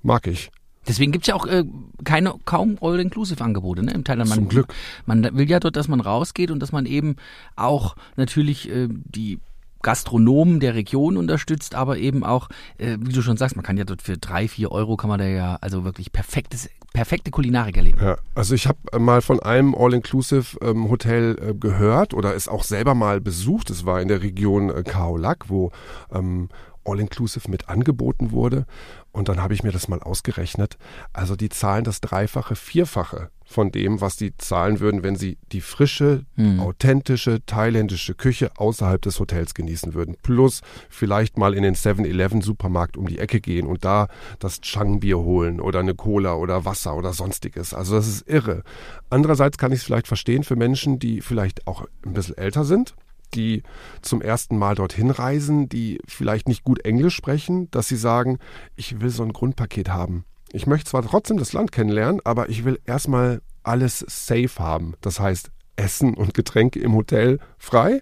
Mag 0.01 0.27
ich. 0.27 0.51
Deswegen 0.87 1.11
gibt 1.11 1.25
es 1.25 1.27
ja 1.27 1.35
auch 1.35 1.45
äh, 1.45 1.63
keine, 2.03 2.33
kaum 2.45 2.77
All-Inclusive-Angebote 2.81 3.83
ne, 3.83 3.93
im 3.93 4.03
Thailand. 4.03 4.29
Man, 4.29 4.39
Zum 4.39 4.49
Glück. 4.49 4.73
Man 5.05 5.23
will 5.37 5.49
ja 5.49 5.59
dort, 5.59 5.75
dass 5.75 5.87
man 5.87 6.01
rausgeht 6.01 6.49
und 6.49 6.59
dass 6.59 6.71
man 6.71 6.85
eben 6.87 7.17
auch 7.55 7.95
natürlich 8.15 8.69
äh, 8.69 8.87
die 8.89 9.39
Gastronomen 9.81 10.59
der 10.59 10.75
Region 10.75 11.17
unterstützt, 11.17 11.75
aber 11.75 11.97
eben 11.97 12.23
auch, 12.23 12.49
äh, 12.77 12.97
wie 12.99 13.13
du 13.13 13.21
schon 13.21 13.37
sagst, 13.37 13.55
man 13.55 13.63
kann 13.63 13.77
ja 13.77 13.83
dort 13.83 14.01
für 14.01 14.17
drei, 14.17 14.47
vier 14.47 14.71
Euro 14.71 14.95
kann 14.95 15.09
man 15.09 15.19
da 15.19 15.25
ja 15.25 15.57
also 15.61 15.83
wirklich 15.83 16.11
perfektes, 16.11 16.69
perfekte 16.93 17.31
Kulinarik 17.31 17.77
erleben. 17.77 17.99
Ja, 18.01 18.17
also 18.35 18.53
ich 18.53 18.67
habe 18.67 18.99
mal 18.99 19.21
von 19.21 19.39
einem 19.39 19.75
All-Inclusive-Hotel 19.75 21.37
ähm, 21.41 21.49
äh, 21.49 21.53
gehört 21.55 22.13
oder 22.13 22.35
es 22.35 22.47
auch 22.47 22.63
selber 22.63 22.95
mal 22.95 23.21
besucht. 23.21 23.69
Es 23.69 23.85
war 23.85 24.01
in 24.01 24.07
der 24.07 24.21
Region 24.21 24.69
äh, 24.69 24.83
Kaolak, 24.83 25.49
wo 25.49 25.71
ähm, 26.11 26.49
All-Inclusive 26.85 27.49
mit 27.49 27.69
angeboten 27.69 28.31
wurde. 28.31 28.65
Und 29.11 29.27
dann 29.29 29.41
habe 29.41 29.53
ich 29.53 29.63
mir 29.63 29.71
das 29.71 29.87
mal 29.87 30.01
ausgerechnet. 30.01 30.77
Also 31.13 31.35
die 31.35 31.49
zahlen 31.49 31.83
das 31.83 32.01
Dreifache, 32.01 32.55
Vierfache 32.55 33.29
von 33.43 33.71
dem, 33.71 34.01
was 34.01 34.15
die 34.15 34.35
zahlen 34.37 34.79
würden, 34.79 35.03
wenn 35.03 35.17
sie 35.17 35.37
die 35.51 35.61
frische, 35.61 36.25
hm. 36.35 36.59
authentische 36.59 37.45
thailändische 37.45 38.15
Küche 38.15 38.51
außerhalb 38.55 39.01
des 39.01 39.19
Hotels 39.19 39.53
genießen 39.53 39.93
würden. 39.93 40.15
Plus 40.23 40.61
vielleicht 40.89 41.37
mal 41.37 41.53
in 41.53 41.63
den 41.63 41.75
7-Eleven-Supermarkt 41.75 42.95
um 42.95 43.07
die 43.07 43.19
Ecke 43.19 43.41
gehen 43.41 43.67
und 43.67 43.83
da 43.83 44.07
das 44.39 44.61
Chang-Bier 44.61 45.19
holen 45.19 45.59
oder 45.59 45.79
eine 45.79 45.95
Cola 45.95 46.35
oder 46.35 46.63
Wasser 46.63 46.95
oder 46.95 47.13
sonstiges. 47.13 47.73
Also 47.73 47.95
das 47.95 48.07
ist 48.07 48.27
irre. 48.27 48.63
Andererseits 49.09 49.57
kann 49.57 49.73
ich 49.73 49.79
es 49.79 49.83
vielleicht 49.83 50.07
verstehen 50.07 50.43
für 50.43 50.55
Menschen, 50.55 50.99
die 50.99 51.21
vielleicht 51.21 51.67
auch 51.67 51.85
ein 52.05 52.13
bisschen 52.13 52.37
älter 52.37 52.63
sind 52.63 52.95
die 53.31 53.63
zum 54.01 54.21
ersten 54.21 54.57
Mal 54.57 54.75
dorthin 54.75 55.11
reisen, 55.11 55.69
die 55.69 55.99
vielleicht 56.07 56.47
nicht 56.47 56.63
gut 56.63 56.85
Englisch 56.85 57.15
sprechen, 57.15 57.69
dass 57.71 57.87
sie 57.87 57.95
sagen, 57.95 58.39
ich 58.75 59.01
will 59.01 59.09
so 59.09 59.23
ein 59.23 59.33
Grundpaket 59.33 59.89
haben. 59.89 60.25
Ich 60.51 60.67
möchte 60.67 60.89
zwar 60.89 61.03
trotzdem 61.03 61.37
das 61.37 61.53
Land 61.53 61.71
kennenlernen, 61.71 62.21
aber 62.23 62.49
ich 62.49 62.65
will 62.65 62.79
erstmal 62.85 63.41
alles 63.63 63.99
safe 64.07 64.59
haben. 64.59 64.95
Das 65.01 65.19
heißt, 65.19 65.51
Essen 65.75 66.13
und 66.13 66.33
Getränke 66.33 66.79
im 66.79 66.93
Hotel 66.93 67.39
frei. 67.57 68.01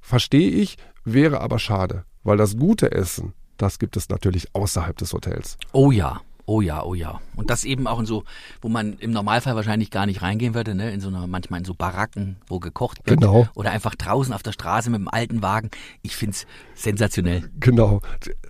Verstehe 0.00 0.50
ich, 0.50 0.78
wäre 1.04 1.40
aber 1.40 1.58
schade, 1.58 2.04
weil 2.22 2.36
das 2.36 2.56
gute 2.56 2.92
Essen, 2.92 3.34
das 3.56 3.78
gibt 3.78 3.96
es 3.96 4.08
natürlich 4.08 4.54
außerhalb 4.54 4.96
des 4.96 5.12
Hotels. 5.12 5.58
Oh 5.72 5.90
ja. 5.90 6.22
Oh 6.50 6.60
ja, 6.60 6.82
oh 6.82 6.94
ja. 6.94 7.20
Und 7.36 7.48
das 7.48 7.62
eben 7.62 7.86
auch 7.86 8.00
in 8.00 8.06
so, 8.06 8.24
wo 8.60 8.68
man 8.68 8.94
im 8.94 9.12
Normalfall 9.12 9.54
wahrscheinlich 9.54 9.92
gar 9.92 10.04
nicht 10.06 10.20
reingehen 10.20 10.52
würde, 10.52 10.74
ne? 10.74 10.90
In 10.90 11.00
so 11.00 11.06
einer, 11.06 11.28
manchmal 11.28 11.60
in 11.60 11.64
so 11.64 11.74
Baracken, 11.74 12.38
wo 12.48 12.58
gekocht 12.58 12.98
wird. 13.04 13.20
Genau. 13.20 13.46
Oder 13.54 13.70
einfach 13.70 13.94
draußen 13.94 14.34
auf 14.34 14.42
der 14.42 14.50
Straße 14.50 14.90
mit 14.90 14.98
dem 14.98 15.06
alten 15.06 15.42
Wagen. 15.42 15.70
Ich 16.02 16.16
finde 16.16 16.34
es 16.34 16.46
sensationell. 16.74 17.48
Genau. 17.60 18.00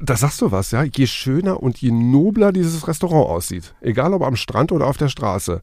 Da 0.00 0.16
sagst 0.16 0.40
du 0.40 0.50
was, 0.50 0.70
ja. 0.70 0.82
Je 0.82 1.06
schöner 1.06 1.62
und 1.62 1.76
je 1.76 1.90
nobler 1.90 2.52
dieses 2.52 2.88
Restaurant 2.88 3.28
aussieht, 3.28 3.74
egal 3.82 4.14
ob 4.14 4.22
am 4.22 4.36
Strand 4.36 4.72
oder 4.72 4.86
auf 4.86 4.96
der 4.96 5.10
Straße, 5.10 5.60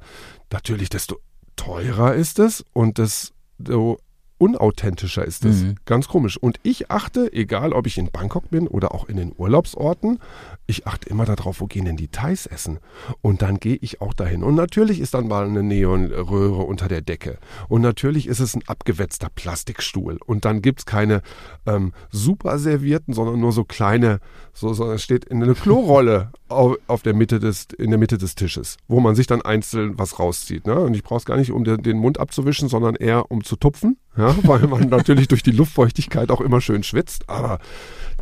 natürlich, 0.52 0.90
desto 0.90 1.18
teurer 1.56 2.14
ist 2.14 2.38
es 2.38 2.64
und 2.72 3.00
desto 3.00 3.98
unauthentischer 4.38 5.26
ist 5.26 5.46
es. 5.46 5.64
Mhm. 5.64 5.76
Ganz 5.86 6.08
komisch. 6.08 6.38
Und 6.38 6.60
ich 6.64 6.92
achte, 6.92 7.32
egal 7.34 7.74
ob 7.74 7.88
ich 7.88 7.98
in 7.98 8.12
Bangkok 8.12 8.50
bin 8.50 8.68
oder 8.68 8.94
auch 8.94 9.10
in 9.10 9.18
den 9.18 9.34
Urlaubsorten, 9.36 10.20
ich 10.68 10.86
achte 10.86 11.10
immer 11.10 11.26
darauf, 11.26 11.62
wo 11.62 11.66
gehen 11.66 11.86
denn 11.86 11.98
die 11.98 12.10
Thais 12.10 12.46
essen. 12.46 12.80
Und 13.22 13.42
dann 13.42 13.60
gehe 13.60 13.78
ich 13.82 14.02
auch 14.02 14.14
dahin. 14.14 14.44
Und 14.44 14.56
natürlich 14.56 15.00
ist 15.00 15.14
dann 15.14 15.28
mal 15.28 15.46
eine 15.46 15.64
Neonröhre 15.64 16.64
unter 16.64 16.88
der 16.88 17.02
Decke. 17.02 17.40
Und 17.68 17.82
natürlich 17.82 18.28
ist 18.28 18.40
es 18.40 18.56
ein 18.56 18.64
abgewetzter 18.68 19.30
Plastikstuhl. 19.34 20.20
Und 20.26 20.46
dann 20.46 20.62
gibt's 20.62 20.86
keine 20.86 21.22
ähm, 21.66 21.94
super 22.12 22.60
servierten, 22.60 23.14
sondern 23.14 23.40
nur 23.40 23.52
so 23.52 23.64
kleine, 23.64 24.20
so, 24.54 24.74
so 24.74 24.92
es 24.92 25.04
steht 25.04 25.26
in 25.26 25.42
eine 25.42 25.56
Klorolle 25.56 26.32
auf, 26.50 26.76
auf 26.88 27.02
der 27.02 27.14
Mitte 27.14 27.40
des, 27.40 27.68
in 27.78 27.90
der 27.90 28.00
Mitte 28.00 28.18
des 28.18 28.36
Tisches, 28.36 28.78
wo 28.88 29.00
man 29.00 29.16
sich 29.16 29.28
dann 29.28 29.42
einzeln 29.42 29.98
was 29.98 30.20
rauszieht. 30.20 30.68
Ne? 30.68 30.76
Und 30.80 30.94
ich 30.94 31.04
brauche 31.04 31.20
es 31.20 31.26
gar 31.26 31.38
nicht, 31.38 31.52
um 31.52 31.64
den, 31.64 31.82
den 31.82 31.98
Mund 31.98 32.20
abzuwischen, 32.20 32.70
sondern 32.70 32.96
eher 32.96 33.32
um 33.32 33.44
zu 33.44 33.56
tupfen, 33.56 33.98
ja? 34.18 34.36
weil 34.44 34.68
man 34.68 34.90
natürlich 34.90 35.28
durch 35.28 35.44
die 35.44 35.52
Luftfeuchtigkeit 35.52 36.32
auch 36.32 36.42
immer 36.42 36.62
schön 36.62 36.84
schwitzt. 36.84 37.30
Aber 37.30 37.60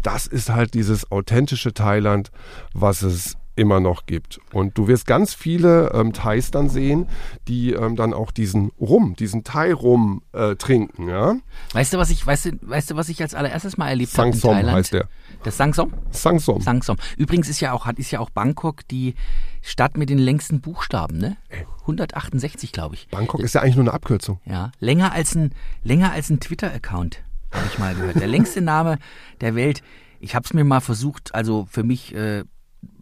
das 0.04 0.28
ist 0.28 0.50
halt 0.50 0.74
dieses 0.74 1.12
authentische 1.12 1.74
Thailand, 1.74 2.32
was 2.74 3.02
es 3.02 3.36
immer 3.56 3.80
noch 3.80 4.06
gibt. 4.06 4.40
Und 4.52 4.78
du 4.78 4.88
wirst 4.88 5.08
ganz 5.08 5.34
viele 5.34 5.92
ähm, 5.94 6.14
Thais 6.14 6.52
dann 6.52 6.70
sehen, 6.70 7.08
die 7.48 7.74
ähm, 7.74 7.96
dann 7.96 8.14
auch 8.14 8.32
diesen 8.32 8.72
Rum, 8.80 9.16
diesen 9.16 9.44
Thai-Rum 9.44 10.22
äh, 10.34 10.56
trinken. 10.56 11.08
Ja? 11.08 11.38
Weißt 11.74 11.94
du, 11.94 11.98
was 11.98 12.10
ich, 12.10 12.26
weißt 12.26 12.46
du, 12.46 12.52
weißt 12.62 12.92
du, 12.92 12.96
was 12.96 13.10
ich 13.10 13.22
als 13.22 13.34
allererstes 13.34 13.78
mal 13.78 13.90
erlebt 13.90 14.18
habe 14.18 14.30
in 14.30 14.40
Thailand? 14.40 14.78
heißt 14.78 14.94
der. 14.94 15.08
Das 15.44 15.58
Sangsom? 15.58 15.94
Sangsom. 16.12 16.62
Sangsom. 16.62 16.98
Übrigens 17.18 17.50
ist 17.50 17.60
ja 17.60 17.72
auch, 17.72 17.86
hat, 17.86 18.00
ist 18.00 18.12
ja 18.12 18.20
auch 18.20 18.30
Bangkok 18.30 18.88
die 18.88 19.16
Stadt 19.62 19.98
mit 19.98 20.10
den 20.10 20.18
längsten 20.20 20.62
Buchstaben, 20.62 21.18
ne? 21.18 21.38
168, 21.82 22.72
glaube 22.72 22.96
ich. 22.96 23.08
Bangkok 23.10 23.42
ist 23.42 23.56
ja 23.56 23.62
eigentlich 23.62 23.76
nur 23.76 23.84
eine 23.84 23.94
Abkürzung. 23.94 24.40
Ja, 24.46 24.72
länger 24.80 25.12
als 25.12 25.36
ein, 25.36 25.54
länger 25.84 26.12
als 26.12 26.30
ein 26.30 26.40
Twitter-Account, 26.40 27.24
habe 27.52 27.66
ich 27.72 27.80
mal 27.80 27.96
gehört. 27.96 28.20
Der 28.20 28.28
längste 28.28 28.62
Name 28.62 28.98
der 29.42 29.56
Welt. 29.56 29.82
Ich 30.20 30.34
habe 30.34 30.46
es 30.46 30.54
mir 30.54 30.64
mal 30.64 30.82
versucht, 30.82 31.36
also 31.36 31.68
für 31.70 31.84
mich 31.84 32.16
äh, 32.16 32.44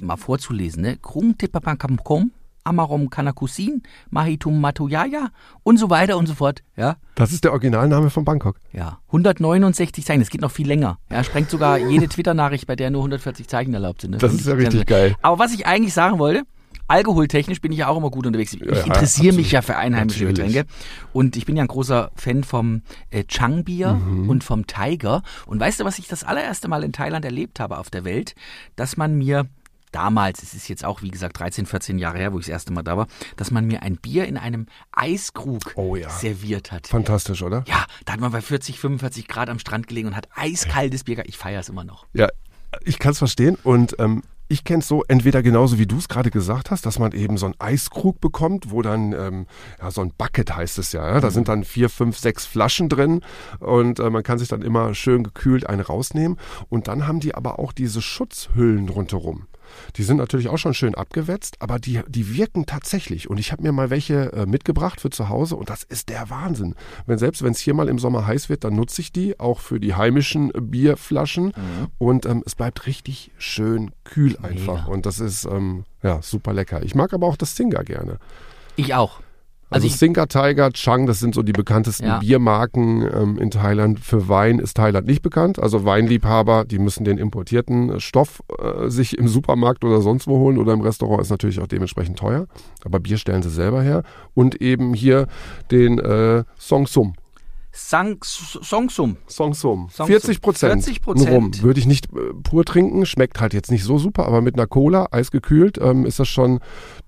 mal 0.02 0.18
vorzulesen, 0.18 0.82
ne? 0.84 0.98
Krung 0.98 1.38
Tipapankamkom, 1.38 2.32
Amarom 2.66 3.10
Kanakusin, 3.10 3.84
Mahitum 4.10 4.62
Matuyaya 4.62 5.32
und 5.64 5.78
so 5.78 5.90
weiter 5.90 6.18
und 6.18 6.28
so 6.28 6.34
fort. 6.34 6.64
Ja, 6.78 6.96
Das 7.16 7.32
ist 7.34 7.44
der 7.44 7.52
Originalname 7.52 8.10
von 8.10 8.24
Bangkok. 8.26 8.58
ja. 8.72 9.00
169 9.08 10.06
Zeichen, 10.06 10.22
das 10.22 10.30
geht 10.30 10.42
noch 10.42 10.52
viel 10.52 10.68
länger. 10.68 10.98
Ja, 11.12 11.24
sprengt 11.24 11.50
sogar 11.50 11.78
jede 11.78 12.08
Twitter-Nachricht, 12.08 12.66
bei 12.68 12.76
der 12.76 12.90
nur 12.90 13.02
140 13.02 13.48
Zeichen 13.48 13.74
erlaubt 13.74 14.02
sind. 14.02 14.12
ne? 14.12 14.18
Das 14.18 14.34
ist 14.34 14.48
ja 14.48 14.54
richtig 14.54 14.86
geil. 14.88 15.16
Aber 15.22 15.40
was 15.40 15.54
ich 15.54 15.68
eigentlich 15.68 15.94
sagen 15.94 16.20
wollte, 16.20 16.44
alkoholtechnisch 16.88 17.62
bin 17.62 17.72
ich 17.72 17.80
ja 17.80 17.88
auch 17.88 17.98
immer 17.98 18.10
gut 18.12 18.26
unterwegs. 18.28 18.54
Ich 18.54 18.62
Ja, 18.62 18.84
interessiere 18.84 19.36
mich 19.36 19.52
ja 19.52 19.62
für 19.62 19.76
einheimische 19.78 20.26
Natürlich. 20.26 20.54
Getränke. 20.54 20.72
Und 21.14 21.36
ich 21.38 21.46
bin 21.46 21.56
ja 21.56 21.64
ein 21.64 21.68
großer 21.68 22.12
Fan 22.16 22.44
vom 22.44 22.82
äh, 23.10 23.24
Chang-Bier 23.24 23.94
Mhm. 23.94 24.30
und 24.30 24.44
vom 24.44 24.68
Tiger. 24.68 25.22
Und 25.46 25.60
weißt 25.60 25.80
du, 25.80 25.86
was 25.86 26.00
ich 26.00 26.08
das 26.08 26.24
allererste 26.24 26.68
Mal 26.68 26.84
in 26.84 26.92
Thailand 26.94 27.26
erlebt 27.26 27.60
habe 27.60 27.78
auf 27.78 27.90
der 27.90 28.04
Welt? 28.06 28.36
Dass 28.76 28.98
man 28.98 29.16
mir 29.18 29.46
damals, 29.94 30.44
es 30.44 30.54
ist 30.54 30.68
jetzt 30.68 30.84
auch 30.84 31.02
wie 31.02 31.12
gesagt 31.12 31.40
13, 31.40 31.66
14 31.66 31.98
Jahre 31.98 32.18
her, 32.18 32.34
wo 32.34 32.40
ich 32.40 32.46
das 32.46 32.52
erste 32.52 32.74
Mal 32.74 32.84
da 32.84 32.98
war, 32.98 33.08
dass 33.38 33.52
man 33.52 33.66
mir 33.66 33.84
ein 33.84 33.96
Bier 33.98 34.26
in 34.26 34.38
einem 34.38 34.68
Eiskrug 34.92 35.74
Oh 35.76 35.96
ja. 35.96 36.10
serviert 36.10 36.72
hat. 36.72 36.88
Fantastisch, 36.88 37.42
oder? 37.42 37.64
Ja, 37.68 37.86
da 38.06 38.14
hat 38.14 38.20
man 38.20 38.32
bei 38.32 38.42
40, 38.42 38.80
45 38.80 39.28
Grad 39.28 39.50
am 39.50 39.60
Strand 39.60 39.88
gelegen 39.88 40.10
und 40.10 40.16
hat 40.16 40.28
eiskaltes 40.36 41.04
Bier 41.04 41.16
gehabt. 41.16 41.30
Ich 41.30 41.38
feiere 41.38 41.62
es 41.62 41.70
immer 41.70 41.84
noch. 41.84 42.06
Ja, 42.14 42.28
ich 42.84 43.00
kann 43.00 43.12
es 43.12 43.20
verstehen 43.20 43.58
und 43.64 43.96
ähm, 44.00 44.24
ich 44.50 44.64
kenne 44.64 44.80
es 44.80 44.88
so, 44.88 45.04
entweder 45.08 45.42
genauso 45.42 45.80
wie 45.80 45.88
du 45.88 45.98
es 45.98 46.08
gerade 46.08 46.30
gesagt 46.30 46.70
hast, 46.70 46.86
dass 46.86 47.00
man 47.00 47.12
eben 47.14 47.38
so 47.38 47.46
einen 47.48 47.56
Eiskrug 47.60 48.20
bekommt, 48.20 48.72
wo 48.72 48.82
dann, 48.82 49.14
ähm, 49.14 49.48
ja, 49.82 49.90
so 49.90 50.02
ein 50.02 50.12
Bucket 50.16 50.56
heißt 50.56 50.78
es 50.78 50.92
ja, 50.92 51.08
ja? 51.14 51.20
da 51.22 51.32
sind 51.32 51.48
dann 51.48 51.64
vier, 51.64 51.90
fünf, 51.90 52.18
sechs 52.18 52.46
Flaschen 52.46 52.90
drin 52.90 53.22
und 53.60 54.00
äh, 54.00 54.10
man 54.10 54.22
kann 54.22 54.38
sich 54.38 54.50
dann 54.50 54.62
immer 54.62 54.94
schön 54.94 55.24
gekühlt 55.24 55.68
eine 55.68 55.88
rausnehmen 55.88 56.38
und 56.70 56.88
dann 56.88 57.08
haben 57.08 57.20
die 57.20 57.34
aber 57.34 57.58
auch 57.58 57.72
diese 57.72 58.02
Schutzhüllen 58.02 58.90
rundherum. 58.90 59.48
Die 59.96 60.04
sind 60.04 60.18
natürlich 60.18 60.50
auch 60.50 60.58
schon 60.58 60.74
schön 60.74 60.96
abgewetzt, 60.96 61.58
aber 61.60 61.80
die, 61.80 62.02
die 62.08 62.36
wirken 62.36 62.66
tatsächlich. 62.66 63.30
Und 63.30 63.40
ich 63.40 63.52
habe 63.52 63.64
mir 63.64 63.72
mal 63.72 63.90
welche 63.90 64.34
äh, 64.34 64.46
mitgebracht 64.46 65.02
für 65.02 65.10
zu 65.10 65.30
Hause 65.30 65.56
und 65.56 65.70
das 65.70 65.84
ist 65.84 66.10
der 66.10 66.30
Wahnsinn. 66.30 66.76
Wenn, 67.06 67.18
selbst 67.18 67.44
wenn 67.44 67.52
es 67.52 67.60
hier 67.60 67.74
mal 67.74 67.90
im 67.90 68.00
Sommer 68.00 68.28
heiß 68.28 68.50
wird, 68.50 68.64
dann 68.64 68.76
nutze 68.76 69.02
ich 69.02 69.12
die 69.12 69.40
auch 69.40 69.60
für 69.60 69.80
die 69.80 69.96
heimischen 69.96 70.52
Bierflaschen 70.54 71.54
und 71.98 72.26
ähm, 72.26 72.44
es 72.46 72.56
bleibt 72.56 72.86
richtig 72.88 73.32
schön 73.38 73.92
kühl 74.04 74.38
einfach. 74.42 74.84
Mega. 74.84 74.92
Und 74.92 75.06
das 75.06 75.20
ist 75.20 75.46
ähm, 75.46 75.86
ja 76.02 76.22
super 76.22 76.54
lecker. 76.54 76.84
Ich 76.84 76.96
mag 76.96 77.14
aber 77.14 77.28
auch 77.28 77.38
das 77.38 77.56
Singa 77.56 77.84
gerne. 77.84 78.20
Ich 78.76 78.94
auch. 78.94 79.23
Also, 79.74 79.88
Also 79.88 79.98
Singa, 79.98 80.26
Tiger, 80.28 80.72
Chang, 80.72 81.06
das 81.06 81.20
sind 81.20 81.36
so 81.36 81.42
die 81.44 81.52
bekanntesten 81.52 82.06
Ja. 82.06 82.20
Biermarken 82.20 83.02
ähm, 83.02 83.38
in 83.38 83.52
Thailand. 83.52 84.00
Für 84.00 84.28
Wein 84.30 84.60
ist 84.60 84.78
Thailand 84.78 85.08
nicht 85.08 85.22
bekannt. 85.22 85.60
Also 85.60 85.86
Weinliebhaber, 85.86 86.66
die 86.66 86.80
müssen 86.80 87.04
den 87.04 87.18
importierten 87.18 87.90
äh, 87.90 88.00
Stoff 88.00 88.42
äh, 88.60 88.90
sich 88.90 89.18
im 89.18 89.28
Supermarkt 89.28 89.84
oder 89.84 90.02
sonst 90.02 90.28
wo 90.28 90.38
holen 90.38 90.58
oder 90.58 90.74
im 90.74 90.82
Restaurant 90.82 91.22
ist 91.22 91.30
natürlich 91.30 91.60
auch 91.60 91.68
dementsprechend 91.68 92.18
teuer. 92.20 92.48
Aber 92.86 93.00
Bier 93.00 93.18
stellen 93.18 93.44
sie 93.44 93.50
selber 93.50 93.82
her. 93.82 94.04
Und 94.34 94.62
eben 94.62 94.94
hier 94.94 95.28
den 95.72 96.00
äh, 96.00 96.44
Songsum. 96.58 97.14
Sang 97.76 98.18
Songsum. 98.24 99.18
Songsum. 99.26 99.88
Songsum. 99.92 100.06
40 100.06 100.42
Prozent 100.42 100.84
40%. 100.84 101.28
rum. 101.32 101.52
Würde 101.62 101.80
ich 101.80 101.88
nicht 101.88 102.06
äh, 102.14 102.34
pur 102.44 102.66
trinken. 102.66 103.08
Schmeckt 103.08 103.42
halt 103.42 103.56
jetzt 103.56 103.72
nicht 103.72 103.84
so 103.84 103.98
super, 103.98 104.28
aber 104.28 104.42
mit 104.42 104.56
einer 104.56 104.68
Cola, 104.68 105.08
eisgekühlt, 105.10 105.80
ähm, 105.82 106.06
ist 106.06 106.20
das 106.20 106.28
schon 106.28 106.60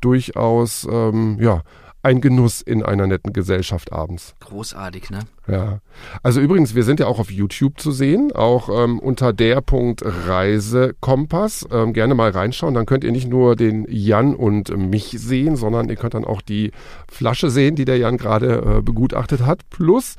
durchaus 0.02 0.88
ähm, 0.92 1.38
ja, 1.40 1.62
ein 2.06 2.22
Genuss 2.22 2.62
in 2.62 2.84
einer 2.84 3.08
netten 3.08 3.34
Gesellschaft 3.34 3.92
abends. 3.92 4.36
Großartig, 4.40 5.10
ne? 5.10 5.22
Ja. 5.48 5.80
Also 6.22 6.40
übrigens, 6.40 6.76
wir 6.76 6.84
sind 6.84 7.00
ja 7.00 7.08
auch 7.08 7.18
auf 7.18 7.32
YouTube 7.32 7.80
zu 7.80 7.92
sehen, 7.92 8.32
auch 8.32 8.70
ähm, 8.70 9.00
unter 9.00 9.34
der 9.34 9.60
Punkt 9.62 10.04
Reisekompass. 10.06 11.66
Ähm, 11.72 11.94
gerne 11.94 12.14
mal 12.14 12.30
reinschauen, 12.30 12.76
dann 12.76 12.86
könnt 12.86 13.04
ihr 13.04 13.12
nicht 13.12 13.28
nur 13.28 13.56
den 13.56 13.88
Jan 13.90 14.36
und 14.36 14.70
mich 14.78 15.16
sehen, 15.18 15.56
sondern 15.56 15.90
ihr 15.90 15.96
könnt 15.96 16.14
dann 16.14 16.26
auch 16.26 16.44
die 16.44 16.72
Flasche 17.12 17.50
sehen, 17.50 17.76
die 17.76 17.86
der 17.86 17.98
Jan 17.98 18.18
gerade 18.18 18.78
äh, 18.78 18.82
begutachtet 18.84 19.44
hat. 19.44 19.68
Plus, 19.72 20.16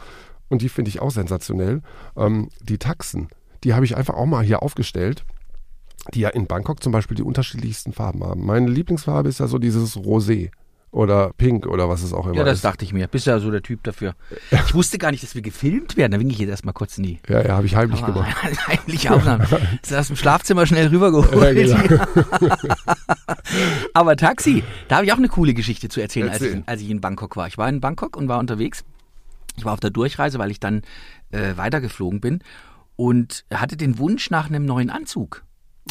und 0.49 0.63
die 0.63 0.69
finde 0.69 0.89
ich 0.89 1.01
auch 1.01 1.13
sensationell, 1.13 1.83
ähm, 2.17 2.49
die 2.61 2.79
Taxen. 2.79 3.29
Die 3.63 3.75
habe 3.75 3.85
ich 3.85 3.97
einfach 3.97 4.15
auch 4.15 4.27
mal 4.27 4.45
hier 4.45 4.63
aufgestellt 4.63 5.25
die 6.15 6.21
ja 6.21 6.29
in 6.29 6.47
Bangkok 6.47 6.85
zum 6.85 6.93
Beispiel 6.93 7.17
die 7.17 7.25
unterschiedlichsten 7.25 7.93
Farben 7.93 8.23
haben. 8.23 8.47
Meine 8.47 8.71
Lieblingsfarbe 8.71 9.29
ist 9.29 9.41
ja 9.41 9.49
so 9.49 9.59
dieses 9.59 9.97
Rosé 9.97 10.51
oder 10.97 11.33
Pink 11.37 11.67
oder 11.67 11.91
was 11.91 12.03
es 12.03 12.15
auch 12.15 12.27
immer 12.27 12.37
Ja, 12.37 12.45
das 12.45 12.57
ist. 12.59 12.65
dachte 12.65 12.85
ich 12.85 12.93
mir. 12.95 13.07
Bist 13.07 13.27
ja 13.27 13.39
so 13.39 13.51
der 13.51 13.63
Typ 13.63 13.83
dafür. 13.83 14.15
Ich 14.51 14.75
wusste 14.75 14.97
gar 14.97 15.11
nicht, 15.11 15.23
dass 15.23 15.35
wir 15.35 15.43
gefilmt 15.43 15.97
werden. 15.99 16.13
Da 16.13 16.19
winke 16.19 16.33
ich 16.33 16.39
jetzt 16.39 16.49
erstmal 16.49 16.73
kurz 16.73 16.97
in 16.97 17.05
die 17.05 17.19
Ja, 17.29 17.43
ja, 17.45 17.55
habe 17.57 17.67
ich 17.67 17.77
heimlich 17.77 18.01
Kamera. 18.01 18.23
gemacht. 18.25 18.67
Heimliche 18.69 19.11
Aufnahme. 19.15 19.47
Das 19.83 19.91
ist 19.91 19.97
aus 19.97 20.07
dem 20.07 20.17
Schlafzimmer 20.17 20.65
schnell 20.67 20.89
rübergeholt. 20.89 21.57
Ja, 21.69 21.83
genau. 21.83 22.05
Aber 23.95 24.17
Taxi, 24.17 24.63
da 24.89 24.97
habe 24.97 25.07
ich 25.07 25.13
auch 25.13 25.19
eine 25.19 25.29
coole 25.29 25.55
Geschichte 25.55 25.89
zu 25.89 26.01
erzählen, 26.01 26.29
als 26.29 26.41
Erzähl. 26.41 26.59
ich, 26.61 26.69
als 26.69 26.81
ich 26.81 26.91
in 26.91 27.01
Bangkok 27.01 27.37
war. 27.37 27.47
Ich 27.47 27.59
war 27.59 27.69
in 27.69 27.81
Bangkok 27.81 28.17
und 28.17 28.29
war 28.29 28.39
unterwegs. 28.39 28.85
Ich 29.57 29.65
war 29.65 29.73
auf 29.73 29.81
der 29.81 29.91
Durchreise, 29.91 30.39
weil 30.39 30.51
ich 30.51 30.61
dann 30.61 30.83
äh, 31.31 31.57
weitergeflogen 31.57 32.21
bin 32.21 32.41
und 32.97 33.45
hatte 33.53 33.77
den 33.77 33.99
Wunsch 33.99 34.31
nach 34.31 34.49
einem 34.49 34.65
neuen 34.65 34.91
Anzug. 34.91 35.45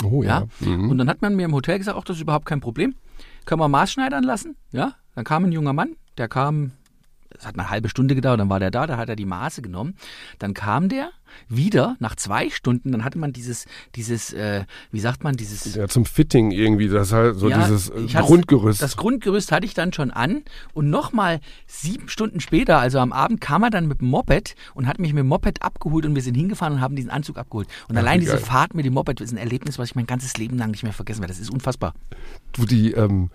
Oh 0.03 0.23
ja. 0.23 0.47
Ja. 0.61 0.67
Mhm. 0.67 0.89
Und 0.89 0.97
dann 0.97 1.09
hat 1.09 1.21
man 1.21 1.35
mir 1.35 1.45
im 1.45 1.53
Hotel 1.53 1.77
gesagt, 1.77 1.97
ach, 1.99 2.03
das 2.03 2.17
ist 2.17 2.21
überhaupt 2.23 2.45
kein 2.45 2.59
Problem. 2.59 2.95
Können 3.45 3.61
wir 3.61 3.67
maßschneidern 3.67 4.23
lassen? 4.23 4.55
Ja. 4.71 4.95
Dann 5.15 5.23
kam 5.23 5.45
ein 5.45 5.51
junger 5.51 5.73
Mann, 5.73 5.95
der 6.17 6.27
kam, 6.27 6.71
es 7.39 7.45
hat 7.45 7.57
eine 7.57 7.69
halbe 7.69 7.89
Stunde 7.89 8.15
gedauert, 8.15 8.39
dann 8.39 8.49
war 8.49 8.59
der 8.59 8.71
da, 8.71 8.87
da 8.87 8.97
hat 8.97 9.09
er 9.09 9.15
die 9.15 9.25
Maße 9.25 9.61
genommen. 9.61 9.95
Dann 10.39 10.53
kam 10.53 10.89
der 10.89 11.09
wieder 11.49 11.97
nach 11.99 12.15
zwei 12.15 12.49
Stunden, 12.49 12.91
dann 12.91 13.03
hatte 13.03 13.17
man 13.17 13.33
dieses, 13.33 13.65
dieses, 13.95 14.31
äh, 14.33 14.63
wie 14.91 14.99
sagt 14.99 15.23
man, 15.23 15.35
dieses 15.35 15.75
Ja, 15.75 15.87
zum 15.87 16.05
Fitting 16.05 16.51
irgendwie, 16.51 16.87
das 16.87 17.11
halt 17.11 17.37
so 17.37 17.49
ja, 17.49 17.59
dieses 17.59 17.89
äh, 17.89 18.05
Grundgerüst. 18.05 18.81
Das 18.81 18.95
Grundgerüst 18.95 19.51
hatte 19.51 19.65
ich 19.65 19.73
dann 19.73 19.91
schon 19.91 20.11
an 20.11 20.43
und 20.73 20.89
nochmal 20.89 21.39
sieben 21.67 22.09
Stunden 22.09 22.39
später, 22.39 22.79
also 22.79 22.99
am 22.99 23.11
Abend, 23.11 23.41
kam 23.41 23.63
er 23.63 23.69
dann 23.69 23.87
mit 23.87 24.01
dem 24.01 24.09
Moped 24.09 24.55
und 24.73 24.87
hat 24.87 24.99
mich 24.99 25.13
mit 25.13 25.21
dem 25.21 25.27
Moped 25.27 25.61
abgeholt 25.61 26.05
und 26.05 26.15
wir 26.15 26.21
sind 26.21 26.35
hingefahren 26.35 26.75
und 26.75 26.81
haben 26.81 26.95
diesen 26.95 27.09
Anzug 27.09 27.37
abgeholt. 27.37 27.67
Und 27.87 27.97
Ach, 27.97 28.01
allein 28.01 28.19
diese. 28.19 28.35
Fahrt 28.45 28.75
mit 28.75 28.85
dem 28.85 28.93
Moped 28.93 29.21
ist 29.21 29.31
ein 29.31 29.37
Erlebnis, 29.37 29.79
was 29.79 29.89
ich 29.89 29.95
mein 29.95 30.05
ganzes 30.05 30.37
Leben 30.37 30.57
lang 30.57 30.71
nicht 30.71 30.83
mehr 30.83 30.93
vergessen 30.93 31.21
werde. 31.21 31.33
Das 31.33 31.41
ist 31.41 31.49
unfassbar. 31.49 31.93
du 32.53 32.65
die, 32.65 32.91
ähm, 32.91 33.29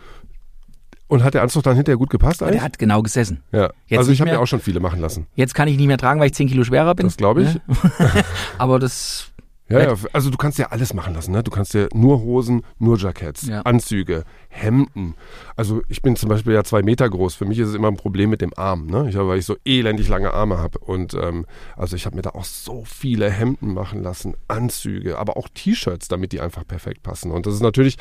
und 1.11 1.25
hat 1.25 1.35
der 1.35 1.43
Anzug 1.43 1.63
dann 1.65 1.77
hinterher 1.77 1.99
gut 1.99 2.11
gepasst 2.11 2.43
eigentlich? 2.43 2.57
Der 2.57 2.63
hat 2.63 2.79
genau 2.79 3.03
gesessen. 3.03 3.43
ja. 3.53 3.71
Jetzt 3.87 3.99
Also 3.99 4.13
ich 4.13 4.21
habe 4.21 4.31
ja 4.31 4.39
auch 4.39 4.47
schon 4.47 4.61
viele 4.61 4.81
machen 4.81 5.01
lassen. 5.01 5.27
Jetzt 5.35 5.55
kann 5.55 5.67
ich 5.69 5.77
nicht 5.77 5.89
mehr 5.89 5.99
tragen, 5.99 6.21
weil 6.21 6.29
ich 6.29 6.35
zehn 6.35 6.49
Kilo 6.49 6.63
schwerer 6.65 6.95
bin. 6.95 7.07
Das 7.07 7.17
glaube 7.17 7.43
ich. 7.43 7.55
Ne? 7.55 7.61
Aber 8.59 8.79
das 8.79 9.31
Ja, 9.71 9.81
ja, 9.81 9.95
also 10.13 10.31
du 10.31 10.37
kannst 10.37 10.59
ja 10.59 10.67
alles 10.67 10.95
machen 10.95 11.15
lassen, 11.15 11.31
ne? 11.31 11.45
Du 11.45 11.51
kannst 11.51 11.75
ja 11.75 11.87
nur 11.95 12.21
Hosen, 12.23 12.63
nur 12.79 12.99
Jacketts, 12.99 13.47
Ja. 13.47 13.61
Anzüge, 13.63 14.25
Hemden. 14.49 15.15
Also 15.55 15.83
ich 15.89 16.03
bin 16.03 16.17
zum 16.17 16.29
Beispiel 16.29 16.55
ja 16.55 16.65
zwei 16.65 16.83
Meter 16.83 17.09
groß. 17.09 17.35
Für 17.37 17.45
mich 17.45 17.59
ist 17.59 17.69
es 17.69 17.75
immer 17.75 17.89
ein 17.89 17.97
Problem 17.97 18.31
mit 18.31 18.41
dem 18.41 18.53
Arm, 18.57 18.87
ne? 18.87 19.09
Ich, 19.09 19.17
weil 19.17 19.39
ich 19.39 19.47
so 19.47 19.57
elendig 19.65 20.09
lange 20.09 20.35
Arme 20.35 20.59
habe. 20.59 20.81
Und 20.81 21.15
ähm, 21.15 21.47
also 21.77 21.95
ich 21.95 22.05
habe 22.05 22.17
mir 22.17 22.23
da 22.23 22.31
auch 22.31 22.45
so 22.45 22.85
viele 22.85 23.31
Hemden 23.31 23.73
machen 23.75 24.03
lassen, 24.03 24.35
Anzüge, 24.49 25.19
aber 25.19 25.37
auch 25.37 25.49
T-Shirts, 25.55 26.09
damit 26.09 26.33
die 26.33 26.41
einfach 26.41 26.67
perfekt 26.67 27.05
passen. 27.05 27.31
Und 27.31 27.47
das 27.47 27.55
ist 27.55 27.63
natürlich, 27.63 27.97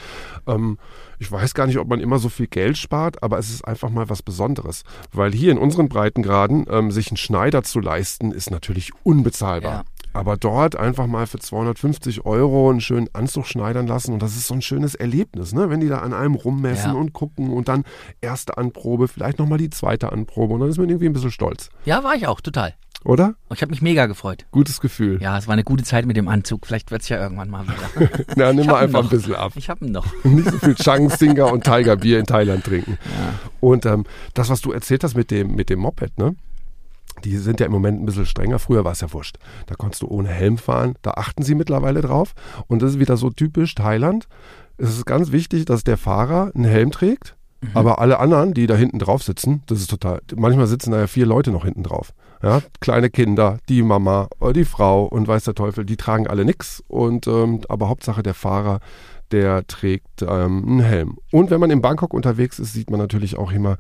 ähm, 0.48 0.80
ich 1.20 1.32
weiß 1.32 1.54
gar 1.54 1.68
nicht, 1.68 1.78
ob 1.78 1.88
man 1.88 2.00
immer 2.00 2.18
so 2.18 2.30
viel 2.30 2.48
Geld 2.48 2.78
spart, 2.78 3.22
aber 3.22 3.38
es 3.38 3.52
ist 3.52 3.64
einfach 3.68 3.90
mal 3.92 4.10
was 4.10 4.24
Besonderes. 4.24 4.84
Weil 5.12 5.34
hier 5.34 5.52
in 5.52 5.60
unseren 5.60 5.88
Breitengraden 5.88 6.66
ähm, 6.70 6.92
sich 6.92 7.10
einen 7.10 7.18
Schneider 7.18 7.62
zu 7.62 7.80
leisten, 7.80 8.32
ist 8.32 8.50
natürlich 8.50 8.92
unbezahlbar. 9.04 9.72
Ja. 9.72 9.84
Aber 10.14 10.38
dort 10.38 10.76
einfach 10.76 11.06
mal 11.08 11.28
für 11.28 11.38
250 11.40 12.26
Euro 12.26 12.70
einen 12.70 12.82
schönen 12.82 13.08
Anzug 13.14 13.46
schneidern 13.46 13.86
lassen 13.88 14.12
und 14.14 14.22
das 14.24 14.36
ist 14.36 14.48
so 14.48 14.54
ein 14.56 14.62
schönes 14.62 14.96
Erlebnis, 14.96 15.54
ne? 15.54 15.70
wenn 15.70 15.80
die 15.80 15.88
da 15.88 16.00
an 16.00 16.14
einem 16.14 16.34
rummessen 16.36 16.94
Ja. 16.94 16.98
und 16.98 17.14
gucken 17.14 17.52
und 17.52 17.68
dann 17.68 17.84
erste 18.22 18.58
Anprobe, 18.58 19.08
vielleicht 19.08 19.38
nochmal 19.40 19.60
die 19.60 19.70
zweite 19.70 20.12
Anprobe 20.12 20.56
und 20.56 20.62
dann 20.62 20.70
ist 20.70 20.78
man 20.80 20.90
irgendwie 20.90 21.06
ein 21.08 21.14
bisschen 21.14 21.32
stolz, 21.32 21.70
Ja, 21.86 22.04
war 22.04 22.16
ich 22.16 22.26
auch, 22.28 22.42
total. 22.42 22.74
oder? 23.06 23.36
Ich 23.54 23.62
habe 23.62 23.70
mich 23.70 23.82
mega 23.84 24.08
gefreut. 24.08 24.46
Gutes 24.52 24.82
Gefühl. 24.82 25.22
Ja, 25.22 25.38
es 25.38 25.48
war 25.48 25.54
eine 25.54 25.64
gute 25.64 25.84
Zeit 25.84 26.06
mit 26.06 26.18
dem 26.18 26.28
Anzug. 26.28 26.66
Vielleicht 26.66 26.92
wird's 26.92 27.08
ja 27.08 27.18
irgendwann 27.22 27.50
mal 27.50 27.66
wieder. 27.66 28.10
Na, 28.36 28.52
nimm 28.52 28.66
mal 28.66 28.84
einfach 28.84 29.04
ein 29.04 29.10
bisschen 29.10 29.36
ab. 29.36 29.54
Ich 29.56 29.70
habe 29.70 29.86
ihn 29.86 29.92
noch. 29.92 30.06
Nicht 30.24 30.50
so 30.52 30.58
viel 30.58 30.76
Chang, 30.76 31.10
Singer 31.10 31.52
und 31.54 31.64
Tiger 31.64 31.96
Bier 31.96 32.20
in 32.20 32.26
Thailand 32.26 32.64
trinken. 32.66 32.98
Und 33.60 33.86
ähm, 33.86 34.06
das, 34.34 34.50
was 34.50 34.60
du 34.62 34.72
erzählt 34.72 35.04
hast 35.04 35.16
mit 35.16 35.32
dem, 35.32 35.56
mit 35.56 35.70
dem 35.70 35.80
Moped, 35.80 36.18
ne? 36.18 36.36
Die 37.24 37.38
sind 37.38 37.60
ja 37.60 37.66
im 37.66 37.72
Moment 37.72 38.02
ein 38.02 38.06
bisschen 38.06 38.26
strenger. 38.26 38.60
Früher 38.60 38.86
war 38.86 38.92
es 38.92 39.02
ja 39.02 39.12
wurscht. 39.14 39.38
Da 39.68 39.76
konntest 39.76 40.02
du 40.02 40.08
ohne 40.08 40.30
Helm 40.30 40.58
fahren. 40.58 40.96
Da 41.02 41.12
achten 41.12 41.44
sie 41.44 41.56
mittlerweile 41.56 42.02
drauf. 42.02 42.34
Und 42.68 42.82
das 42.82 42.92
ist 42.92 43.00
wieder 43.00 43.18
so 43.18 43.30
typisch 43.30 43.76
Thailand. 43.76 44.28
Es 44.78 44.90
ist 44.90 45.06
ganz 45.06 45.32
wichtig, 45.32 45.66
dass 45.66 45.84
der 45.84 45.98
Fahrer 45.98 46.52
einen 46.56 46.66
Helm 46.66 46.92
trägt. 46.92 47.36
Aber 47.74 48.00
alle 48.00 48.20
anderen, 48.20 48.54
die 48.54 48.68
da 48.68 48.76
hinten 48.76 49.00
drauf 49.00 49.22
sitzen, 49.24 49.64
das 49.68 49.80
ist 49.80 49.90
total. 49.90 50.22
Manchmal 50.36 50.68
sitzen 50.68 50.92
da 50.92 51.00
ja 51.00 51.08
vier 51.08 51.26
Leute 51.26 51.52
noch 51.52 51.66
hinten 51.66 51.84
drauf. 51.84 52.14
Ja, 52.42 52.62
kleine 52.80 53.10
Kinder, 53.10 53.58
die 53.68 53.84
Mama, 53.84 54.30
äh, 54.40 54.54
die 54.54 54.64
Frau 54.64 55.04
und 55.06 55.28
weiß 55.28 55.44
der 55.44 55.56
Teufel, 55.56 55.84
die 55.84 55.98
tragen 55.98 56.26
alle 56.28 56.46
nix. 56.46 56.82
Und 56.88 57.28
ähm, 57.28 57.60
aber 57.68 57.90
Hauptsache 57.90 58.24
der 58.24 58.34
Fahrer, 58.34 58.80
der 59.32 59.68
trägt 59.68 60.22
ähm, 60.22 60.64
einen 60.66 60.80
Helm. 60.80 61.18
Und 61.32 61.52
wenn 61.52 61.60
man 61.60 61.70
in 61.70 61.82
Bangkok 61.82 62.14
unterwegs 62.14 62.60
ist, 62.60 62.72
sieht 62.72 62.90
man 62.90 63.00
natürlich 63.00 63.38
auch 63.38 63.52
immer 63.52 63.78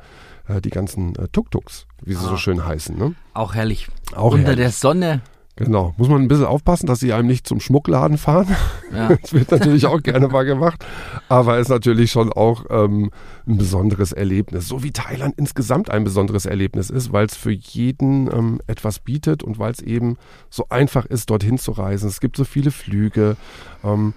äh, 0.49 0.61
die 0.61 0.69
ganzen 0.69 1.15
äh, 1.15 1.27
Tuk-Tuks, 1.31 1.85
wie 2.03 2.13
sie 2.13 2.25
so 2.25 2.37
schön 2.37 2.65
heißen. 2.65 2.97
Ne? 2.97 3.15
Auch 3.33 3.55
herrlich. 3.55 3.87
Auch 4.15 4.33
Unter 4.33 4.47
herrlich. 4.47 4.57
der 4.57 4.71
Sonne. 4.71 5.21
Genau. 5.55 5.93
Muss 5.97 6.07
man 6.07 6.21
ein 6.21 6.29
bisschen 6.29 6.45
aufpassen, 6.45 6.87
dass 6.87 7.01
sie 7.01 7.11
einem 7.11 7.27
nicht 7.27 7.45
zum 7.45 7.59
Schmuckladen 7.59 8.17
fahren. 8.17 8.47
Ja. 8.95 9.09
Das 9.21 9.33
wird 9.33 9.51
natürlich 9.51 9.85
auch 9.85 10.01
gerne 10.01 10.29
mal 10.29 10.43
gemacht. 10.45 10.85
Aber 11.27 11.59
ist 11.59 11.67
natürlich 11.67 12.11
schon 12.11 12.31
auch 12.31 12.65
ähm, 12.69 13.11
ein 13.45 13.57
besonderes 13.57 14.13
Erlebnis. 14.13 14.69
So 14.69 14.83
wie 14.83 14.91
Thailand 14.91 15.35
insgesamt 15.37 15.91
ein 15.91 16.05
besonderes 16.05 16.45
Erlebnis 16.45 16.89
ist, 16.89 17.11
weil 17.11 17.25
es 17.25 17.35
für 17.35 17.51
jeden 17.51 18.31
ähm, 18.33 18.61
etwas 18.67 18.99
bietet 18.99 19.43
und 19.43 19.59
weil 19.59 19.73
es 19.73 19.81
eben 19.81 20.17
so 20.49 20.65
einfach 20.69 21.05
ist, 21.05 21.29
dorthin 21.29 21.57
zu 21.57 21.73
reisen. 21.73 22.07
Es 22.07 22.21
gibt 22.21 22.37
so 22.37 22.45
viele 22.45 22.71
Flüge. 22.71 23.35
Ähm, 23.83 24.13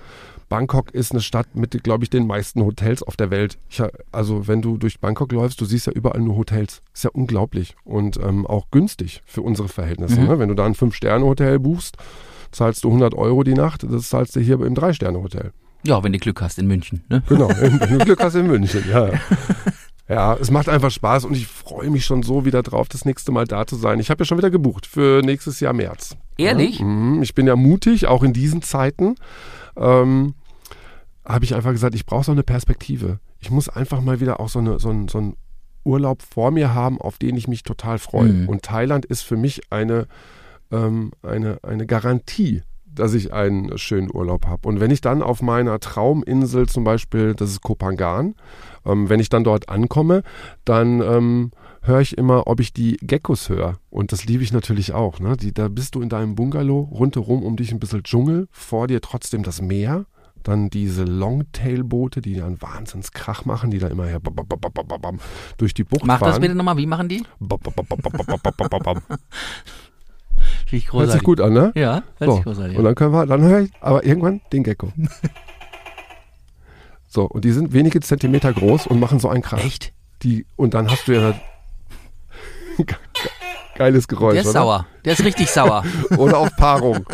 Bangkok 0.53 0.91
ist 0.91 1.13
eine 1.13 1.23
Stadt 1.23 1.55
mit, 1.55 1.83
glaube 1.83 2.05
ich, 2.05 2.11
den 2.11 2.27
meisten 2.27 2.63
Hotels 2.63 3.03
auf 3.03 3.17
der 3.17 3.31
Welt. 3.31 3.57
Ich, 3.71 3.83
also 4.13 4.49
wenn 4.49 4.61
du 4.61 4.77
durch 4.77 5.01
Bangkok 5.01 5.33
läufst, 5.33 5.59
du 5.63 5.65
siehst 5.65 5.87
ja 5.87 5.95
überall 5.95 6.21
nur 6.21 6.37
Hotels. 6.37 6.83
Ist 6.93 7.05
ja 7.05 7.11
unglaublich 7.11 7.75
und 7.85 8.19
ähm, 8.19 8.47
auch 8.47 8.71
günstig 8.71 9.23
für 9.25 9.41
unsere 9.41 9.69
Verhältnisse. 9.69 10.21
Ne? 10.21 10.39
Wenn 10.39 10.51
du 10.51 10.55
da 10.55 10.67
ein 10.67 10.75
Fünf-Sterne-Hotel 10.75 11.59
buchst, 11.59 11.97
zahlst 12.51 12.85
du 12.85 12.89
100 12.89 13.15
Euro 13.15 13.45
die 13.45 13.55
Nacht. 13.55 13.87
Das 13.91 14.11
zahlst 14.11 14.37
du 14.37 14.41
hier 14.41 14.61
im 14.61 14.75
Drei-Sterne-Hotel. 14.75 15.53
ja, 15.85 16.05
wenn 16.05 16.13
du 16.13 16.19
Glück 16.19 16.43
hast 16.43 16.59
in 16.59 16.67
München. 16.67 17.03
Ne? 17.09 17.23
Genau, 17.31 17.49
wenn 17.59 17.79
du 17.79 18.05
Glück 18.05 18.23
hast 18.23 18.35
in 18.35 18.47
München, 18.47 18.85
ja. 18.91 19.09
Ja, 20.09 20.35
es 20.35 20.51
macht 20.51 20.69
einfach 20.69 20.91
Spaß 20.91 21.25
und 21.25 21.35
ich 21.35 21.47
freue 21.47 21.89
mich 21.89 22.05
schon 22.05 22.23
so 22.23 22.45
wieder 22.45 22.63
drauf, 22.63 22.89
das 22.89 23.07
nächste 23.07 23.33
Mal 23.33 23.47
da 23.47 23.67
zu 23.67 23.77
sein. 23.77 23.99
Ich 23.99 24.11
habe 24.11 24.21
ja 24.21 24.25
schon 24.27 24.37
wieder 24.37 24.51
gebucht 24.51 24.85
für 24.85 25.23
nächstes 25.25 25.61
Jahr 25.61 25.73
März. 25.73 26.17
Ehrlich? 26.37 26.81
Ja, 26.81 26.85
mhm, 26.85 27.23
ich 27.23 27.35
bin 27.35 27.47
ja 27.47 27.57
mutig, 27.57 28.07
auch 28.07 28.23
in 28.23 28.35
diesen 28.35 28.61
Zeiten. 28.61 29.15
Ähm, 29.77 30.35
habe 31.25 31.45
ich 31.45 31.55
einfach 31.55 31.73
gesagt, 31.73 31.95
ich 31.95 32.07
brauche 32.07 32.25
so 32.25 32.33
eine 32.33 32.43
Perspektive. 32.43 33.21
Ich 33.39 33.51
muss 33.51 33.69
einfach 33.69 34.01
mal 34.01 34.21
wieder 34.21 34.41
auch 34.41 34.49
so, 34.49 34.59
eine, 34.59 34.79
so, 34.79 34.91
einen, 34.91 35.09
so 35.09 35.19
einen 35.19 35.37
Urlaub 35.85 36.23
vor 36.23 36.51
mir 36.51 36.75
haben, 36.75 37.01
auf 37.01 37.19
den 37.19 37.37
ich 37.37 37.49
mich 37.49 37.63
total 37.63 37.99
freue. 37.99 38.33
Mhm. 38.33 38.49
Und 38.49 38.63
Thailand 38.63 39.05
ist 39.05 39.23
für 39.23 39.37
mich 39.37 39.63
eine, 39.71 40.07
ähm, 40.71 41.13
eine, 41.23 41.59
eine 41.63 41.87
Garantie, 41.87 42.63
dass 42.85 43.15
ich 43.15 43.33
einen 43.33 43.77
schönen 43.79 44.11
Urlaub 44.13 44.47
habe. 44.47 44.69
Und 44.69 44.81
wenn 44.81 44.91
ich 44.91 45.01
dann 45.01 45.23
auf 45.23 45.43
meiner 45.43 45.81
Trauminsel 45.81 46.69
zum 46.69 46.85
Beispiel, 46.85 47.35
das 47.35 47.51
ist 47.51 47.63
Kopangan, 47.63 48.35
ähm, 48.85 49.09
wenn 49.09 49.21
ich 49.21 49.29
dann 49.29 49.45
dort 49.45 49.69
ankomme, 49.69 50.23
dann 50.65 51.01
ähm, 51.01 51.51
höre 51.83 52.01
ich 52.01 52.17
immer, 52.19 52.47
ob 52.47 52.61
ich 52.61 52.73
die 52.73 52.97
Geckos 53.01 53.49
höre. 53.49 53.79
Und 53.91 54.13
das 54.13 54.25
liebe 54.25 54.43
ich 54.43 54.53
natürlich 54.53 54.93
auch. 54.93 55.21
Ne? 55.21 55.37
Die, 55.37 55.53
da 55.53 55.69
bist 55.69 55.95
du 55.95 56.03
in 56.03 56.09
deinem 56.09 56.35
Bungalow, 56.35 56.81
rundherum 56.93 57.43
um 57.43 57.57
dich 57.57 57.73
ein 57.73 57.81
bisschen 57.81 58.03
Dschungel, 58.03 58.49
vor 58.51 58.87
dir 58.87 59.01
trotzdem 59.01 59.43
das 59.43 59.63
Meer. 59.63 60.07
Dann 60.43 60.71
diese 60.71 61.05
Longtail-Boote, 61.05 62.21
die 62.21 62.35
dann 62.35 62.61
Wahnsinnskrach 62.61 63.45
machen, 63.45 63.71
die 63.71 63.79
da 63.79 63.89
immer 63.89 64.07
her 64.07 64.21
durch 65.57 65.75
die 65.75 65.85
Bucht 65.85 66.05
Mach 66.05 66.19
fahren. 66.19 66.29
Mach 66.29 66.35
das 66.35 66.41
bitte 66.41 66.55
nochmal, 66.55 66.77
wie 66.77 66.87
machen 66.87 67.09
die? 67.09 67.25
Richtig 70.63 70.89
großartig. 70.89 70.93
Hört 70.93 71.13
sich 71.13 71.23
gut 71.23 71.41
an, 71.41 71.53
ne? 71.53 71.73
Ja, 71.75 72.03
hört 72.19 72.33
sich 72.33 72.43
großartig 72.43 72.73
an. 72.73 72.79
Und 72.79 72.85
dann 72.85 72.95
können 72.95 73.13
wir, 73.13 73.27
dann 73.27 73.43
höre 73.43 73.61
ich 73.61 73.71
aber 73.81 74.05
irgendwann 74.05 74.41
den 74.53 74.65
Gecko. 74.65 74.93
so, 77.07 77.25
und 77.25 77.45
die 77.45 77.53
sind 77.53 77.73
wenige 77.73 78.01
Zentimeter 78.01 78.53
groß 78.53 78.87
und 78.89 78.99
machen 78.99 79.21
so 79.21 79.29
einen 79.29 79.43
Krach. 79.43 79.65
Echt? 79.65 79.93
Und 80.57 80.75
dann 80.75 80.91
hast 80.91 81.09
du 81.09 81.13
ja... 81.13 81.35
Geiles 83.75 84.07
Geräusch, 84.09 84.35
Der 84.35 84.43
ist 84.43 84.53
sauer. 84.53 84.87
Der 85.05 85.13
ist 85.15 85.25
richtig 85.25 85.51
sauer. 85.51 85.85
oder 86.17 86.39
auf 86.39 86.55
Paarung. 86.57 87.07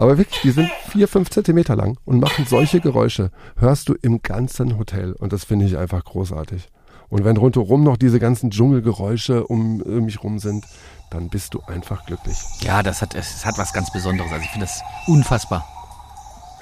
Aber 0.00 0.16
wirklich, 0.16 0.40
die 0.40 0.50
sind 0.50 0.70
vier, 0.88 1.06
fünf 1.08 1.28
Zentimeter 1.28 1.76
lang 1.76 1.98
und 2.06 2.20
machen 2.20 2.46
solche 2.48 2.80
Geräusche. 2.80 3.30
Hörst 3.58 3.86
du 3.90 3.94
im 4.00 4.22
ganzen 4.22 4.78
Hotel. 4.78 5.12
Und 5.12 5.34
das 5.34 5.44
finde 5.44 5.66
ich 5.66 5.76
einfach 5.76 6.02
großartig. 6.02 6.70
Und 7.10 7.24
wenn 7.24 7.36
rundherum 7.36 7.84
noch 7.84 7.98
diese 7.98 8.18
ganzen 8.18 8.50
Dschungelgeräusche 8.50 9.46
um 9.46 9.82
mich 10.02 10.24
rum 10.24 10.38
sind, 10.38 10.64
dann 11.10 11.28
bist 11.28 11.52
du 11.52 11.60
einfach 11.66 12.06
glücklich. 12.06 12.38
Ja, 12.62 12.82
das 12.82 13.02
hat, 13.02 13.14
es 13.14 13.44
hat 13.44 13.58
was 13.58 13.74
ganz 13.74 13.92
Besonderes. 13.92 14.32
Also 14.32 14.42
ich 14.42 14.50
finde 14.50 14.64
das 14.64 14.80
unfassbar. 15.06 15.68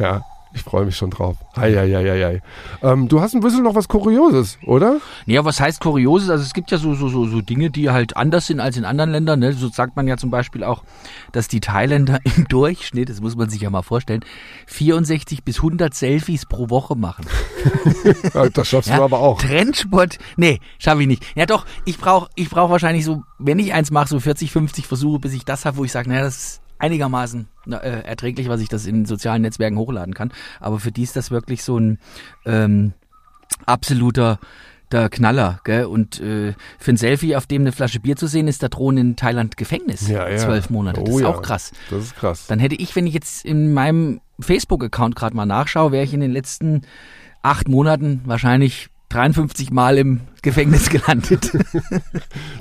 Ja, 0.00 0.24
ich 0.54 0.62
freue 0.62 0.86
mich 0.86 0.96
schon 0.96 1.10
drauf. 1.10 1.36
Eieieiei. 1.56 2.40
Ähm, 2.82 3.08
du 3.08 3.20
hast 3.20 3.34
ein 3.34 3.40
bisschen 3.40 3.62
noch 3.62 3.74
was 3.74 3.86
Kurioses, 3.86 4.58
oder? 4.64 4.98
Ja, 5.26 5.44
was 5.44 5.60
heißt 5.60 5.80
Kurioses? 5.80 6.30
Also 6.30 6.42
es 6.42 6.54
gibt 6.54 6.70
ja 6.70 6.78
so, 6.78 6.94
so, 6.94 7.08
so, 7.08 7.26
so 7.26 7.40
Dinge, 7.42 7.70
die 7.70 7.90
halt 7.90 8.16
anders 8.16 8.46
sind 8.46 8.60
als 8.60 8.76
in 8.76 8.84
anderen 8.84 9.10
Ländern. 9.10 9.40
Ne? 9.40 9.52
So 9.52 9.68
sagt 9.68 9.96
man 9.96 10.08
ja 10.08 10.16
zum 10.16 10.30
Beispiel 10.30 10.64
auch, 10.64 10.84
dass 11.32 11.48
die 11.48 11.60
Thailänder 11.60 12.20
im 12.36 12.48
Durchschnitt, 12.48 13.10
das 13.10 13.20
muss 13.20 13.36
man 13.36 13.50
sich 13.50 13.60
ja 13.60 13.70
mal 13.70 13.82
vorstellen, 13.82 14.24
64 14.66 15.44
bis 15.44 15.56
100 15.58 15.92
Selfies 15.92 16.46
pro 16.46 16.70
Woche 16.70 16.96
machen. 16.96 17.26
Ja, 18.34 18.48
das 18.48 18.68
schaffst 18.68 18.90
du 18.90 19.02
aber 19.02 19.18
auch. 19.18 19.40
Trendsport, 19.40 20.18
nee, 20.36 20.60
schaffe 20.78 21.02
ich 21.02 21.08
nicht. 21.08 21.24
Ja 21.34 21.46
doch, 21.46 21.66
ich 21.84 21.98
brauche 21.98 22.30
ich 22.36 22.48
brauch 22.48 22.70
wahrscheinlich 22.70 23.04
so, 23.04 23.24
wenn 23.38 23.58
ich 23.58 23.72
eins 23.72 23.90
mache, 23.90 24.08
so 24.08 24.20
40, 24.20 24.50
50 24.50 24.86
Versuche, 24.86 25.18
bis 25.18 25.32
ich 25.32 25.44
das 25.44 25.64
habe, 25.64 25.76
wo 25.76 25.84
ich 25.84 25.92
sage, 25.92 26.08
naja, 26.08 26.22
das 26.22 26.36
ist 26.36 26.60
einigermaßen 26.78 27.48
äh, 27.70 28.02
erträglich, 28.04 28.48
was 28.48 28.60
ich 28.60 28.68
das 28.68 28.86
in 28.86 29.04
sozialen 29.04 29.42
Netzwerken 29.42 29.78
hochladen 29.78 30.14
kann. 30.14 30.32
Aber 30.60 30.78
für 30.80 30.92
die 30.92 31.02
ist 31.02 31.16
das 31.16 31.30
wirklich 31.30 31.62
so 31.62 31.78
ein 31.78 31.98
ähm, 32.46 32.92
absoluter 33.66 34.38
der 34.90 35.10
Knaller, 35.10 35.60
gell? 35.64 35.84
Und 35.84 36.20
äh, 36.20 36.54
für 36.78 36.92
ein 36.92 36.96
Selfie, 36.96 37.36
auf 37.36 37.46
dem 37.46 37.62
eine 37.62 37.72
Flasche 37.72 38.00
Bier 38.00 38.16
zu 38.16 38.26
sehen 38.26 38.48
ist, 38.48 38.62
da 38.62 38.68
drohen 38.68 38.96
in 38.96 39.16
Thailand 39.16 39.56
Gefängnis. 39.56 40.08
Ja, 40.08 40.28
ja. 40.28 40.38
Zwölf 40.38 40.70
Monate. 40.70 41.02
Das 41.02 41.10
Oh 41.10 41.18
ist 41.18 41.22
ja. 41.22 41.28
auch 41.28 41.42
krass. 41.42 41.72
Das 41.90 42.04
ist 42.04 42.16
krass. 42.16 42.46
Dann 42.46 42.58
hätte 42.58 42.74
ich, 42.74 42.96
wenn 42.96 43.06
ich 43.06 43.14
jetzt 43.14 43.44
in 43.44 43.74
meinem 43.74 44.20
Facebook-Account 44.40 45.14
gerade 45.14 45.36
mal 45.36 45.46
nachschaue, 45.46 45.92
wäre 45.92 46.04
ich 46.04 46.14
in 46.14 46.20
den 46.20 46.32
letzten 46.32 46.82
acht 47.42 47.68
Monaten 47.68 48.22
wahrscheinlich 48.24 48.88
53 49.08 49.70
Mal 49.70 49.96
im 49.96 50.20
Gefängnis 50.42 50.90
gelandet. 50.90 51.52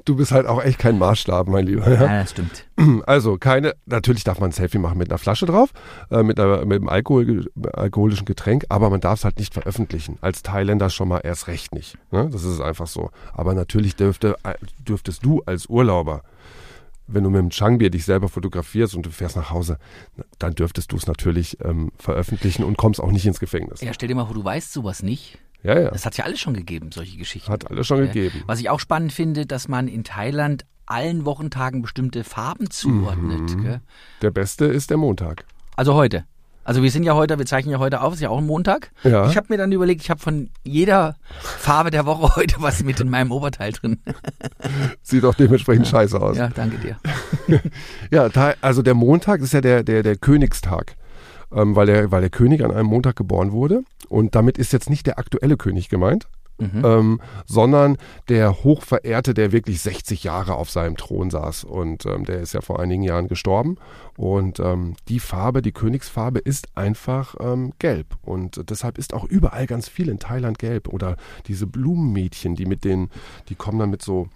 Du 0.05 0.15
bist 0.15 0.31
halt 0.31 0.45
auch 0.45 0.63
echt 0.63 0.79
kein 0.79 0.97
Maßstab, 0.97 1.47
mein 1.47 1.65
Lieber. 1.65 1.85
Ja? 1.91 2.01
ja, 2.01 2.21
das 2.21 2.31
stimmt. 2.31 2.65
Also 3.05 3.37
keine, 3.37 3.73
natürlich 3.85 4.23
darf 4.23 4.39
man 4.39 4.49
ein 4.49 4.53
Selfie 4.53 4.77
machen 4.77 4.97
mit 4.97 5.09
einer 5.09 5.17
Flasche 5.17 5.45
drauf, 5.45 5.71
äh, 6.09 6.23
mit, 6.23 6.39
einer, 6.39 6.63
mit 6.65 6.77
einem 6.77 6.87
Alkohol, 6.87 7.49
alkoholischen 7.73 8.25
Getränk, 8.25 8.65
aber 8.69 8.89
man 8.89 9.01
darf 9.01 9.19
es 9.19 9.25
halt 9.25 9.37
nicht 9.37 9.53
veröffentlichen. 9.53 10.17
Als 10.21 10.43
Thailänder 10.43 10.89
schon 10.89 11.09
mal 11.09 11.19
erst 11.19 11.47
recht 11.47 11.73
nicht. 11.73 11.97
Ne? 12.11 12.29
Das 12.31 12.43
ist 12.43 12.61
einfach 12.61 12.87
so. 12.87 13.09
Aber 13.33 13.53
natürlich 13.53 13.95
dürfte, 13.95 14.37
äh, 14.43 14.53
dürftest 14.79 15.25
du 15.25 15.41
als 15.45 15.65
Urlauber, 15.65 16.23
wenn 17.07 17.23
du 17.23 17.29
mit 17.29 17.39
dem 17.39 17.49
Changbier 17.49 17.89
dich 17.89 18.05
selber 18.05 18.29
fotografierst 18.29 18.95
und 18.95 19.05
du 19.05 19.09
fährst 19.09 19.35
nach 19.35 19.49
Hause, 19.49 19.77
dann 20.39 20.53
dürftest 20.53 20.91
du 20.91 20.97
es 20.97 21.07
natürlich 21.07 21.57
ähm, 21.63 21.91
veröffentlichen 21.97 22.63
und 22.63 22.77
kommst 22.77 23.01
auch 23.01 23.11
nicht 23.11 23.25
ins 23.25 23.39
Gefängnis. 23.39 23.81
Ja, 23.81 23.93
stell 23.93 24.07
dir 24.07 24.15
mal 24.15 24.25
vor, 24.25 24.35
du 24.35 24.43
weißt 24.43 24.71
sowas 24.71 25.03
nicht. 25.03 25.39
Ja, 25.63 25.79
ja. 25.79 25.89
Das 25.91 26.05
hat 26.05 26.15
ja 26.17 26.25
alles 26.25 26.39
schon 26.39 26.53
gegeben, 26.53 26.91
solche 26.91 27.17
Geschichten. 27.17 27.51
Hat 27.51 27.69
alles 27.69 27.87
schon 27.87 27.99
Ja. 27.99 28.05
gegeben. 28.05 28.43
Was 28.45 28.59
ich 28.59 28.69
auch 28.69 28.79
spannend 28.79 29.11
finde, 29.11 29.45
dass 29.45 29.67
man 29.67 29.87
in 29.87 30.03
Thailand 30.03 30.65
allen 30.85 31.25
Wochentagen 31.25 31.81
bestimmte 31.81 32.23
Farben 32.23 32.69
zuordnet. 32.69 33.57
Gell? 33.61 33.81
Der 34.21 34.31
beste 34.31 34.65
ist 34.65 34.89
der 34.89 34.97
Montag. 34.97 35.43
Also 35.75 35.93
heute. 35.95 36.23
Also 36.63 36.83
wir 36.83 36.91
sind 36.91 37.03
ja 37.03 37.13
heute, 37.15 37.37
wir 37.37 37.45
zeichnen 37.45 37.71
ja 37.71 37.79
heute 37.79 38.01
auf, 38.01 38.13
ist 38.13 38.19
ja 38.19 38.29
auch 38.29 38.39
ein 38.39 38.45
Montag. 38.45 38.91
Ja. 39.03 39.29
Ich 39.29 39.37
habe 39.37 39.47
mir 39.49 39.57
dann 39.57 39.71
überlegt, 39.71 40.01
ich 40.01 40.09
habe 40.09 40.19
von 40.19 40.49
jeder 40.65 41.15
Farbe 41.39 41.91
der 41.91 42.05
Woche 42.05 42.35
heute 42.35 42.55
was 42.59 42.83
mit 42.83 42.99
in 42.99 43.09
meinem 43.09 43.31
Oberteil 43.31 43.71
drin. 43.71 43.99
Sieht 45.01 45.23
auch 45.23 45.33
dementsprechend 45.33 45.87
scheiße 45.87 46.21
aus. 46.21 46.35
Ja, 46.37 46.49
danke 46.49 46.77
dir. 46.77 46.97
Ja, 48.11 48.29
also 48.61 48.81
der 48.81 48.93
Montag 48.93 49.39
ist 49.41 49.53
ja 49.53 49.61
der, 49.61 49.83
der, 49.83 50.03
der 50.03 50.17
Königstag, 50.17 50.95
ähm, 51.53 51.75
weil, 51.75 51.85
der, 51.85 52.11
weil 52.11 52.21
der 52.21 52.29
König 52.29 52.63
an 52.63 52.71
einem 52.71 52.87
Montag 52.87 53.15
geboren 53.15 53.51
wurde. 53.51 53.83
Und 54.09 54.35
damit 54.35 54.57
ist 54.57 54.73
jetzt 54.73 54.89
nicht 54.89 55.07
der 55.07 55.19
aktuelle 55.19 55.57
König 55.57 55.89
gemeint, 55.89 56.27
ähm, 56.59 57.21
sondern 57.45 57.97
der 58.29 58.63
Hochverehrte, 58.63 59.33
der 59.33 59.51
wirklich 59.51 59.81
60 59.81 60.23
Jahre 60.23 60.55
auf 60.55 60.69
seinem 60.69 60.97
Thron 60.97 61.29
saß. 61.29 61.63
Und 61.63 62.05
ähm, 62.05 62.25
der 62.25 62.39
ist 62.39 62.53
ja 62.53 62.61
vor 62.61 62.79
einigen 62.79 63.03
Jahren 63.03 63.27
gestorben. 63.27 63.77
Und 64.15 64.59
ähm, 64.59 64.95
die 65.07 65.19
Farbe, 65.19 65.61
die 65.61 65.71
Königsfarbe 65.71 66.39
ist 66.39 66.69
einfach 66.75 67.35
ähm, 67.39 67.73
gelb. 67.79 68.07
Und 68.23 68.69
deshalb 68.69 68.97
ist 68.97 69.13
auch 69.13 69.25
überall 69.25 69.67
ganz 69.67 69.87
viel 69.87 70.09
in 70.09 70.19
Thailand 70.19 70.57
gelb. 70.57 70.87
Oder 70.87 71.17
diese 71.47 71.67
Blumenmädchen, 71.67 72.55
die 72.55 72.65
mit 72.65 72.83
den, 72.83 73.09
die 73.49 73.55
kommen 73.55 73.79
dann 73.79 73.91
mit 73.91 74.01
so 74.01 74.29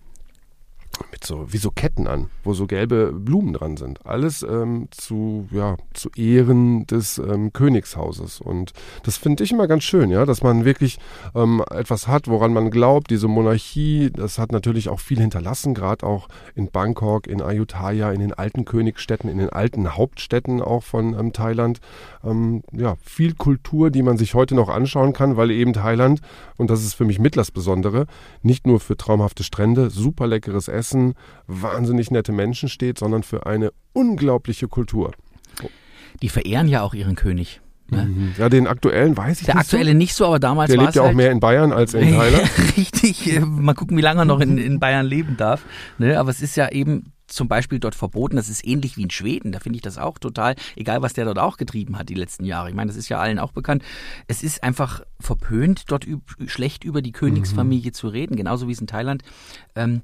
mit 1.11 1.23
so 1.23 1.51
wie 1.51 1.57
so 1.57 1.71
Ketten 1.71 2.07
an, 2.07 2.29
wo 2.43 2.53
so 2.53 2.67
gelbe 2.67 3.11
Blumen 3.13 3.53
dran 3.53 3.77
sind. 3.77 4.05
Alles 4.05 4.43
ähm, 4.43 4.87
zu 4.91 5.47
ja 5.51 5.77
zu 5.93 6.09
Ehren 6.15 6.85
des 6.87 7.17
ähm, 7.17 7.53
Königshauses 7.53 8.41
und 8.41 8.73
das 9.03 9.17
finde 9.17 9.43
ich 9.43 9.51
immer 9.51 9.67
ganz 9.67 9.83
schön, 9.83 10.09
ja, 10.09 10.25
dass 10.25 10.43
man 10.43 10.65
wirklich 10.65 10.99
ähm, 11.35 11.63
etwas 11.69 12.07
hat, 12.07 12.27
woran 12.27 12.53
man 12.53 12.71
glaubt. 12.71 13.09
Diese 13.09 13.27
Monarchie, 13.27 14.11
das 14.11 14.37
hat 14.37 14.51
natürlich 14.51 14.89
auch 14.89 14.99
viel 14.99 15.19
hinterlassen, 15.19 15.73
gerade 15.73 16.05
auch 16.05 16.27
in 16.55 16.69
Bangkok, 16.69 17.27
in 17.27 17.41
Ayutthaya, 17.41 18.11
in 18.11 18.19
den 18.19 18.33
alten 18.33 18.65
Königsstädten, 18.65 19.29
in 19.29 19.37
den 19.37 19.49
alten 19.49 19.95
Hauptstädten 19.95 20.61
auch 20.61 20.83
von 20.83 21.17
ähm, 21.17 21.33
Thailand. 21.33 21.79
Ähm, 22.23 22.63
ja, 22.71 22.95
viel 23.03 23.33
Kultur, 23.33 23.89
die 23.89 24.03
man 24.03 24.17
sich 24.17 24.33
heute 24.33 24.55
noch 24.55 24.69
anschauen 24.69 25.13
kann, 25.13 25.37
weil 25.37 25.51
eben 25.51 25.73
Thailand 25.73 26.21
und 26.61 26.69
das 26.69 26.83
ist 26.83 26.93
für 26.93 27.05
mich 27.05 27.17
mit 27.17 27.37
das 27.37 27.49
Besondere, 27.49 28.05
nicht 28.43 28.67
nur 28.67 28.79
für 28.79 28.95
traumhafte 28.95 29.43
Strände, 29.43 29.89
super 29.89 30.27
leckeres 30.27 30.67
Essen, 30.67 30.90
wahnsinnig 31.47 32.11
nette 32.11 32.31
Menschen 32.31 32.69
steht, 32.69 32.99
sondern 32.99 33.23
für 33.23 33.45
eine 33.45 33.71
unglaubliche 33.93 34.67
Kultur. 34.67 35.11
Die 36.21 36.29
verehren 36.29 36.67
ja 36.67 36.81
auch 36.81 36.93
ihren 36.93 37.15
König. 37.15 37.61
Ne? 37.91 38.33
Ja, 38.37 38.47
den 38.47 38.67
aktuellen 38.67 39.17
weiß 39.17 39.41
ich 39.41 39.45
Der 39.45 39.55
nicht 39.55 39.65
aktuelle 39.65 39.93
nicht 39.93 40.13
so, 40.13 40.25
aber 40.25 40.39
damals 40.39 40.71
so. 40.71 40.77
Der 40.77 40.79
war 40.79 40.85
lebt 40.85 40.95
ja 40.95 41.01
auch 41.01 41.07
halt 41.07 41.17
mehr 41.17 41.31
in 41.31 41.41
Bayern 41.41 41.73
als 41.73 41.93
in 41.93 42.13
Thailand. 42.15 42.49
Richtig, 42.77 43.35
äh, 43.35 43.41
mal 43.41 43.73
gucken, 43.73 43.97
wie 43.97 44.01
lange 44.01 44.21
er 44.21 44.25
noch 44.25 44.39
in, 44.39 44.57
in 44.57 44.79
Bayern 44.79 45.05
leben 45.05 45.35
darf. 45.35 45.65
Ne? 45.97 46.17
Aber 46.17 46.29
es 46.29 46.41
ist 46.41 46.55
ja 46.55 46.69
eben 46.69 47.11
zum 47.27 47.49
Beispiel 47.49 47.79
dort 47.79 47.95
verboten. 47.95 48.37
Das 48.37 48.49
ist 48.49 48.65
ähnlich 48.65 48.95
wie 48.95 49.03
in 49.03 49.09
Schweden. 49.09 49.51
Da 49.51 49.59
finde 49.59 49.75
ich 49.77 49.81
das 49.81 49.97
auch 49.97 50.19
total, 50.19 50.55
egal 50.77 51.01
was 51.01 51.13
der 51.13 51.25
dort 51.25 51.39
auch 51.39 51.57
getrieben 51.57 51.97
hat 51.97 52.07
die 52.07 52.13
letzten 52.13 52.45
Jahre. 52.45 52.69
Ich 52.69 52.75
meine, 52.75 52.87
das 52.87 52.97
ist 52.97 53.09
ja 53.09 53.19
allen 53.19 53.39
auch 53.39 53.51
bekannt. 53.51 53.83
Es 54.27 54.41
ist 54.41 54.63
einfach 54.63 55.01
verpönt, 55.19 55.91
dort 55.91 56.07
üb 56.07 56.21
schlecht 56.47 56.85
über 56.85 57.01
die 57.01 57.11
Königsfamilie 57.11 57.91
zu 57.91 58.07
reden. 58.07 58.37
Genauso 58.37 58.67
wie 58.67 58.73
es 58.73 58.81
in 58.81 58.87
Thailand 58.87 59.23
ähm, 59.75 60.01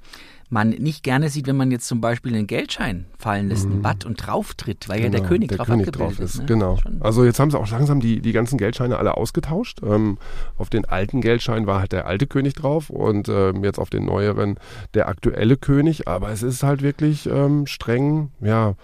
man 0.49 0.69
nicht 0.69 1.03
gerne 1.03 1.29
sieht, 1.29 1.45
wenn 1.47 1.57
man 1.57 1.71
jetzt 1.71 1.87
zum 1.87 1.99
Beispiel 1.99 2.33
einen 2.33 2.47
Geldschein 2.47 3.05
fallen 3.19 3.49
lässt, 3.49 3.65
ein 3.65 3.81
Bad 3.81 4.05
und 4.05 4.15
drauf 4.15 4.53
tritt, 4.53 4.87
weil 4.87 5.01
ja 5.01 5.09
der 5.09 5.19
Genau, 5.19 5.29
König 5.29 5.49
der 5.49 5.57
drauf 5.57 5.67
König 5.67 5.91
drauf 5.91 6.19
ist. 6.19 6.39
ne? 6.39 6.45
Genau. 6.45 6.77
Also 7.01 7.25
jetzt 7.25 7.39
haben 7.39 7.51
sie 7.51 7.59
auch 7.59 7.69
langsam 7.69 7.99
die, 7.99 8.21
die 8.21 8.31
ganzen 8.31 8.57
Geldscheine 8.57 8.97
alle 8.97 9.17
ausgetauscht. 9.17 9.79
Ähm, 9.83 10.17
auf 10.57 10.69
den 10.69 10.85
alten 10.85 11.19
Geldschein 11.19 11.67
war 11.67 11.81
halt 11.81 11.91
der 11.91 12.07
alte 12.07 12.27
König 12.27 12.53
drauf 12.53 12.89
und 12.89 13.27
ähm, 13.27 13.63
jetzt 13.65 13.77
auf 13.77 13.89
den 13.89 14.05
neueren 14.05 14.57
der 14.93 15.09
aktuelle 15.09 15.57
König. 15.57 16.07
Aber 16.07 16.29
es 16.31 16.43
ist 16.43 16.63
halt 16.63 16.81
wirklich 16.81 17.25
ähm, 17.27 17.67
streng, 17.67 18.31
ja. 18.39 18.75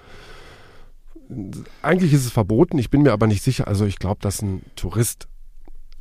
Eigentlich 1.82 2.14
ist 2.14 2.26
es 2.26 2.32
verboten, 2.32 2.78
ich 2.78 2.90
bin 2.90 3.02
mir 3.04 3.14
aber 3.14 3.28
nicht 3.28 3.42
sicher. 3.42 3.68
Also 3.68 3.86
ich 3.86 3.98
glaube, 4.00 4.20
dass 4.22 4.42
ein 4.42 4.62
Tourist, 4.76 5.28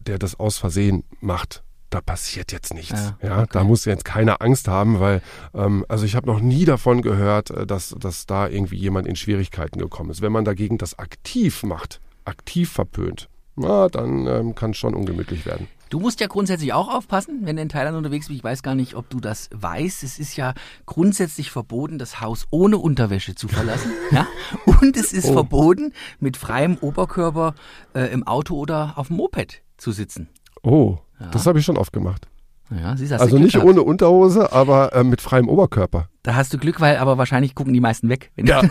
der 0.00 0.18
das 0.18 0.38
aus 0.38 0.58
Versehen 0.58 1.04
macht, 1.20 1.62
da 1.92 2.00
passiert 2.00 2.52
jetzt 2.52 2.74
nichts. 2.74 3.12
Ja, 3.22 3.28
Ja, 3.28 3.38
okay. 3.42 3.48
da 3.52 3.64
muss 3.64 3.84
jetzt 3.84 4.04
keine 4.04 4.40
Angst 4.40 4.68
haben, 4.68 4.98
weil 5.00 5.22
ähm, 5.54 5.84
also 5.88 6.04
ich 6.04 6.14
habe 6.16 6.26
noch 6.26 6.40
nie 6.40 6.64
davon 6.64 7.02
gehört, 7.02 7.50
äh, 7.50 7.66
dass, 7.66 7.94
dass 7.98 8.26
da 8.26 8.48
irgendwie 8.48 8.76
jemand 8.76 9.06
in 9.06 9.16
Schwierigkeiten 9.16 9.78
gekommen 9.78 10.10
ist. 10.10 10.22
Wenn 10.22 10.32
man 10.32 10.44
dagegen 10.44 10.78
das 10.78 10.98
aktiv 10.98 11.62
macht, 11.62 12.00
aktiv 12.24 12.70
verpönt, 12.72 13.28
na, 13.56 13.88
dann 13.88 14.26
ähm, 14.26 14.54
kann 14.54 14.70
es 14.70 14.78
schon 14.78 14.94
ungemütlich 14.94 15.44
werden. 15.44 15.68
Du 15.90 16.00
musst 16.00 16.20
ja 16.20 16.26
grundsätzlich 16.26 16.72
auch 16.72 16.88
aufpassen, 16.88 17.40
wenn 17.42 17.56
du 17.56 17.60
in 17.62 17.68
Thailand 17.68 17.94
unterwegs 17.98 18.28
bist. 18.28 18.38
Ich 18.38 18.42
weiß 18.44 18.62
gar 18.62 18.74
nicht, 18.74 18.94
ob 18.94 19.10
du 19.10 19.20
das 19.20 19.50
weißt. 19.52 20.02
Es 20.04 20.18
ist 20.18 20.36
ja 20.38 20.54
grundsätzlich 20.86 21.50
verboten, 21.50 21.98
das 21.98 22.22
Haus 22.22 22.46
ohne 22.50 22.78
Unterwäsche 22.78 23.34
zu 23.34 23.46
verlassen. 23.46 23.90
ja? 24.10 24.26
Und 24.64 24.96
es 24.96 25.12
ist 25.12 25.26
Oh. 25.28 25.34
verboten, 25.34 25.92
mit 26.18 26.38
freiem 26.38 26.78
Oberkörper 26.80 27.54
äh, 27.94 28.10
im 28.10 28.26
Auto 28.26 28.56
oder 28.56 28.94
auf 28.96 29.08
dem 29.08 29.16
Moped 29.18 29.60
zu 29.76 29.92
sitzen. 29.92 30.30
Oh, 30.62 30.96
das 31.30 31.46
habe 31.46 31.58
ich 31.58 31.64
schon 31.64 31.76
oft 31.78 31.92
gemacht. 31.92 32.28
Ja, 32.70 32.96
siehst, 32.96 33.12
Also 33.12 33.38
nicht 33.38 33.52
gehabt. 33.52 33.68
ohne 33.68 33.82
Unterhose, 33.82 34.50
aber 34.52 34.94
äh, 34.94 35.04
mit 35.04 35.20
freiem 35.20 35.46
Oberkörper. 35.48 36.08
Da 36.22 36.36
hast 36.36 36.54
du 36.54 36.58
Glück, 36.58 36.80
weil 36.80 36.96
aber 36.96 37.18
wahrscheinlich 37.18 37.54
gucken 37.54 37.74
die 37.74 37.80
meisten 37.80 38.08
weg. 38.08 38.30
Ja, 38.36 38.62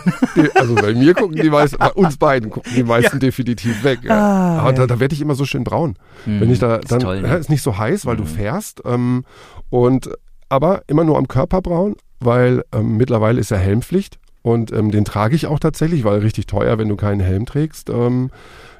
also 0.56 0.74
bei 0.74 0.92
mir 0.94 1.14
gucken 1.14 1.36
die 1.36 1.50
meisten, 1.50 1.78
bei 1.78 1.92
uns 1.92 2.16
beiden 2.16 2.50
gucken 2.50 2.72
die 2.74 2.82
meisten 2.82 3.20
definitiv 3.20 3.84
weg. 3.84 4.00
Ja. 4.02 4.18
Ah, 4.18 4.58
Aber 4.60 4.70
ja. 4.70 4.76
da, 4.78 4.86
da 4.88 4.98
werde 5.00 5.14
ich 5.14 5.20
immer 5.20 5.36
so 5.36 5.44
schön 5.44 5.62
braun. 5.62 5.94
Wenn 6.24 6.50
ich 6.50 6.58
da 6.58 6.76
ist 6.76 6.90
dann 6.90 6.98
toll, 7.00 7.22
ne? 7.22 7.28
ja, 7.28 7.34
ist 7.36 7.50
nicht 7.50 7.62
so 7.62 7.78
heiß, 7.78 8.04
weil 8.06 8.16
du 8.16 8.24
fährst 8.24 8.82
ähm, 8.84 9.24
und 9.70 10.10
aber 10.48 10.82
immer 10.88 11.04
nur 11.04 11.16
am 11.16 11.28
Körper 11.28 11.62
braun, 11.62 11.94
weil 12.18 12.64
ähm, 12.74 12.96
mittlerweile 12.96 13.38
ist 13.38 13.50
ja 13.50 13.56
Helmpflicht 13.56 14.18
und 14.42 14.72
ähm, 14.72 14.90
den 14.90 15.04
trage 15.04 15.36
ich 15.36 15.46
auch 15.46 15.60
tatsächlich, 15.60 16.02
weil 16.02 16.18
richtig 16.20 16.46
teuer, 16.46 16.76
wenn 16.78 16.88
du 16.88 16.96
keinen 16.96 17.20
Helm 17.20 17.46
trägst. 17.46 17.88
Ähm, 17.88 18.30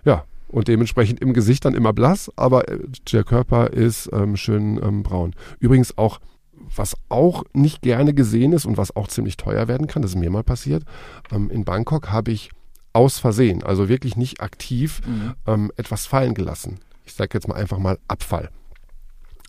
ja. 0.04 0.24
Und 0.52 0.68
dementsprechend 0.68 1.20
im 1.20 1.32
Gesicht 1.32 1.64
dann 1.64 1.74
immer 1.74 1.92
blass, 1.92 2.30
aber 2.36 2.68
äh, 2.68 2.78
der 3.10 3.24
Körper 3.24 3.72
ist 3.72 4.08
ähm, 4.12 4.36
schön 4.36 4.78
ähm, 4.80 5.02
braun. 5.02 5.34
Übrigens 5.58 5.98
auch, 5.98 6.20
was 6.52 6.94
auch 7.08 7.42
nicht 7.52 7.82
gerne 7.82 8.14
gesehen 8.14 8.52
ist 8.52 8.66
und 8.66 8.76
was 8.76 8.94
auch 8.94 9.08
ziemlich 9.08 9.36
teuer 9.36 9.66
werden 9.66 9.88
kann, 9.88 10.02
das 10.02 10.12
ist 10.12 10.18
mir 10.18 10.30
mal 10.30 10.44
passiert. 10.44 10.84
Ähm, 11.32 11.50
in 11.50 11.64
Bangkok 11.64 12.12
habe 12.12 12.30
ich 12.30 12.50
aus 12.92 13.18
Versehen, 13.18 13.62
also 13.62 13.88
wirklich 13.88 14.16
nicht 14.16 14.40
aktiv, 14.42 15.00
ähm, 15.46 15.72
etwas 15.76 16.04
fallen 16.06 16.34
gelassen. 16.34 16.78
Ich 17.04 17.14
sage 17.14 17.30
jetzt 17.32 17.48
mal 17.48 17.54
einfach 17.56 17.78
mal 17.78 17.98
Abfall. 18.06 18.50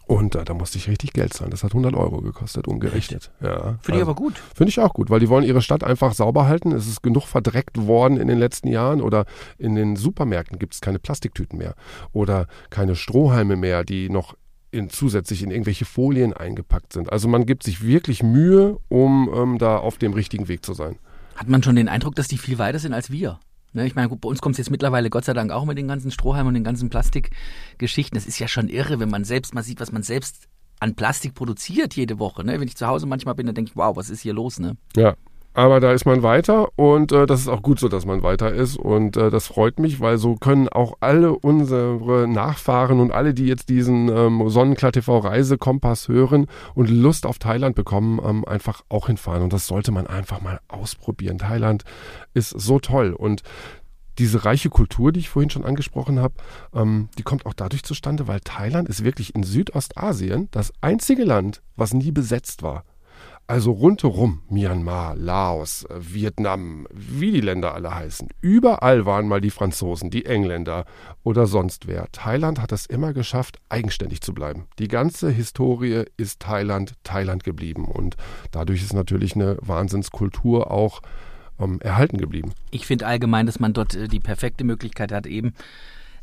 Und 0.06 0.36
äh, 0.36 0.44
da 0.44 0.54
musste 0.54 0.78
ich 0.78 0.90
richtig 0.90 1.14
Geld 1.14 1.34
zahlen. 1.34 1.52
Das 1.52 1.64
hat 1.64 1.72
100 1.72 1.96
Euro 1.96 2.22
gekostet, 2.22 2.68
umgerechnet. 2.68 3.32
Ja, 3.42 3.78
Finde 3.82 4.00
ich 4.00 4.02
aber 4.02 4.16
gut. 4.16 4.42
Finde 4.54 4.70
ich 4.70 4.80
auch 4.80 4.94
gut, 4.94 5.10
weil 5.10 5.20
die 5.20 5.30
wollen 5.30 5.46
ihre 5.46 5.62
Stadt 5.62 5.84
einfach 5.84 6.14
sauber 6.14 6.46
halten. 6.46 6.74
Es 6.74 6.88
ist 6.88 7.02
genug 7.04 7.26
verdreckt 7.26 7.78
worden 7.78 8.18
in 8.18 8.28
den 8.28 8.38
letzten 8.38 8.68
Jahren 8.68 9.02
oder 9.02 9.26
in 9.58 9.76
den 9.76 9.96
Supermärkten 9.96 10.60
gibt 10.60 10.74
es 10.74 10.82
keine 10.82 11.00
Plastiktüten 11.00 11.58
mehr 11.58 11.76
oder 12.12 12.48
keine 12.70 12.96
Strohhalme 12.96 13.56
mehr, 13.56 13.84
die 13.86 14.10
noch 14.10 14.36
in, 14.72 14.90
zusätzlich 14.90 15.44
in 15.44 15.52
irgendwelche 15.52 15.86
Folien 15.86 16.34
eingepackt 16.34 16.94
sind. 16.94 17.12
Also 17.12 17.28
man 17.28 17.46
gibt 17.46 17.64
sich 17.64 17.86
wirklich 17.86 18.24
Mühe, 18.24 18.78
um 18.90 19.30
ähm, 19.34 19.58
da 19.58 19.78
auf 19.78 19.98
dem 19.98 20.14
richtigen 20.14 20.48
Weg 20.48 20.66
zu 20.66 20.74
sein. 20.74 20.98
Hat 21.36 21.48
man 21.48 21.64
schon 21.64 21.76
den 21.76 21.88
Eindruck, 21.88 22.16
dass 22.16 22.28
die 22.28 22.38
viel 22.38 22.58
weiter 22.58 22.80
sind 22.80 22.94
als 22.94 23.12
wir? 23.12 23.40
Ne, 23.74 23.88
ich 23.88 23.96
meine, 23.96 24.10
gut, 24.10 24.22
bei 24.22 24.30
uns 24.30 24.42
kommt 24.42 24.54
es 24.54 24.60
jetzt 24.60 24.70
mittlerweile 24.70 25.10
Gott 25.10 25.26
sei 25.26 25.34
Dank 25.34 25.52
auch 25.52 25.66
mit 25.66 25.78
den 25.78 25.88
ganzen 25.88 26.12
Strohhalmen 26.12 26.50
und 26.50 26.54
den 26.54 26.64
ganzen 26.64 26.90
Plastikgeschichten. 26.90 28.16
Das 28.16 28.28
ist 28.28 28.40
ja 28.40 28.48
schon 28.48 28.70
irre, 28.70 29.00
wenn 29.00 29.10
man 29.10 29.24
selbst 29.24 29.54
mal 29.56 29.64
sieht, 29.64 29.80
was 29.80 29.92
man 29.92 30.04
selbst 30.04 30.48
an 30.80 30.96
Plastik 30.96 31.34
produziert 31.34 31.96
jede 31.96 32.20
Woche. 32.20 32.44
Ne? 32.44 32.60
Wenn 32.60 32.68
ich 32.68 32.76
zu 32.76 32.88
Hause 32.88 33.08
manchmal 33.08 33.36
bin, 33.36 33.48
dann 33.48 33.56
denke 33.56 33.72
ich, 33.72 33.78
wow, 33.78 33.96
was 33.96 34.10
ist 34.10 34.22
hier 34.22 34.34
los? 34.34 34.60
Ne? 34.60 34.78
Ja. 34.96 35.16
Aber 35.56 35.80
da 35.80 35.92
ist 35.92 36.06
man 36.06 36.24
weiter 36.24 36.70
und 36.78 37.12
äh, 37.12 37.28
das 37.28 37.42
ist 37.42 37.48
auch 37.48 37.62
gut 37.62 37.80
so, 37.80 37.88
dass 37.88 38.06
man 38.06 38.24
weiter 38.24 38.52
ist 38.52 38.76
und 38.76 39.18
äh, 39.18 39.30
das 39.30 39.48
freut 39.48 39.80
mich, 39.80 40.00
weil 40.00 40.18
so 40.18 40.36
können 40.36 40.68
auch 40.68 40.96
alle 41.00 41.34
unsere 41.34 42.28
Nachfahren 42.28 43.00
und 43.00 43.12
alle, 43.12 43.36
die 43.36 43.46
jetzt 43.46 43.70
diesen 43.70 44.10
ähm, 44.10 44.50
Sonnenklar 44.50 44.92
TV 44.92 45.20
Reisekompass 45.20 46.08
hören 46.08 46.48
und 46.74 46.90
Lust 46.90 47.28
auf 47.28 47.38
Thailand 47.38 47.76
bekommen, 47.76 48.20
ähm, 48.24 48.46
einfach 48.46 48.82
auch 48.90 49.08
hinfahren 49.08 49.44
und 49.44 49.54
das 49.54 49.68
sollte 49.68 49.92
man 49.92 50.08
einfach 50.08 50.42
mal 50.42 50.60
ausprobieren. 50.68 51.38
Thailand 51.38 51.84
ist 52.34 52.50
so 52.50 52.80
toll 52.80 53.14
und 53.14 53.44
diese 54.18 54.46
reiche 54.46 54.70
Kultur, 54.70 55.12
die 55.12 55.20
ich 55.20 55.30
vorhin 55.30 55.50
schon 55.50 55.66
angesprochen 55.66 56.20
habe, 56.20 56.36
ähm, 56.74 57.10
die 57.18 57.24
kommt 57.24 57.46
auch 57.46 57.54
dadurch 57.54 57.84
zustande, 57.84 58.28
weil 58.28 58.40
Thailand 58.40 58.90
ist 58.90 59.04
wirklich 59.04 59.36
in 59.36 59.44
Südostasien 59.44 60.48
das 60.52 60.74
einzige 60.82 61.24
Land, 61.24 61.62
was 61.76 61.94
nie 61.94 62.12
besetzt 62.12 62.64
war. 62.64 62.86
Also 63.46 63.72
rundherum, 63.72 64.42
Myanmar, 64.50 65.16
Laos, 65.16 65.84
äh, 65.84 65.96
Vietnam, 66.00 66.88
wie 66.92 67.32
die 67.32 67.42
Länder 67.42 67.74
alle 67.76 67.94
heißen. 67.94 68.30
Überall 68.40 69.06
waren 69.06 69.28
mal 69.28 69.42
die 69.42 69.50
Franzosen, 69.50 70.10
die 70.10 70.26
Engländer 70.26 70.86
oder 71.24 71.46
sonst 71.46 71.86
wer. 71.86 72.08
Thailand 72.14 72.62
hat 72.62 72.72
es 72.72 72.86
immer 72.86 73.12
geschafft, 73.12 73.60
eigenständig 73.68 74.22
zu 74.22 74.34
bleiben. 74.34 74.68
Die 74.80 74.88
ganze 74.88 75.30
Historie 75.30 76.06
ist 76.16 76.40
Thailand, 76.40 76.94
Thailand 77.04 77.44
geblieben. 77.44 77.86
Und 77.86 78.16
dadurch 78.52 78.82
ist 78.82 78.94
natürlich 78.94 79.36
eine 79.36 79.58
Wahnsinnskultur 79.62 80.72
auch 80.72 81.02
ähm, 81.60 81.82
erhalten 81.82 82.18
geblieben. 82.18 82.54
Ich 82.72 82.88
finde 82.88 83.08
allgemein, 83.08 83.46
dass 83.46 83.60
man 83.60 83.74
dort 83.74 83.94
äh, 83.94 84.08
die 84.08 84.22
perfekte 84.22 84.64
Möglichkeit 84.64 85.12
hat, 85.12 85.28
eben 85.28 85.54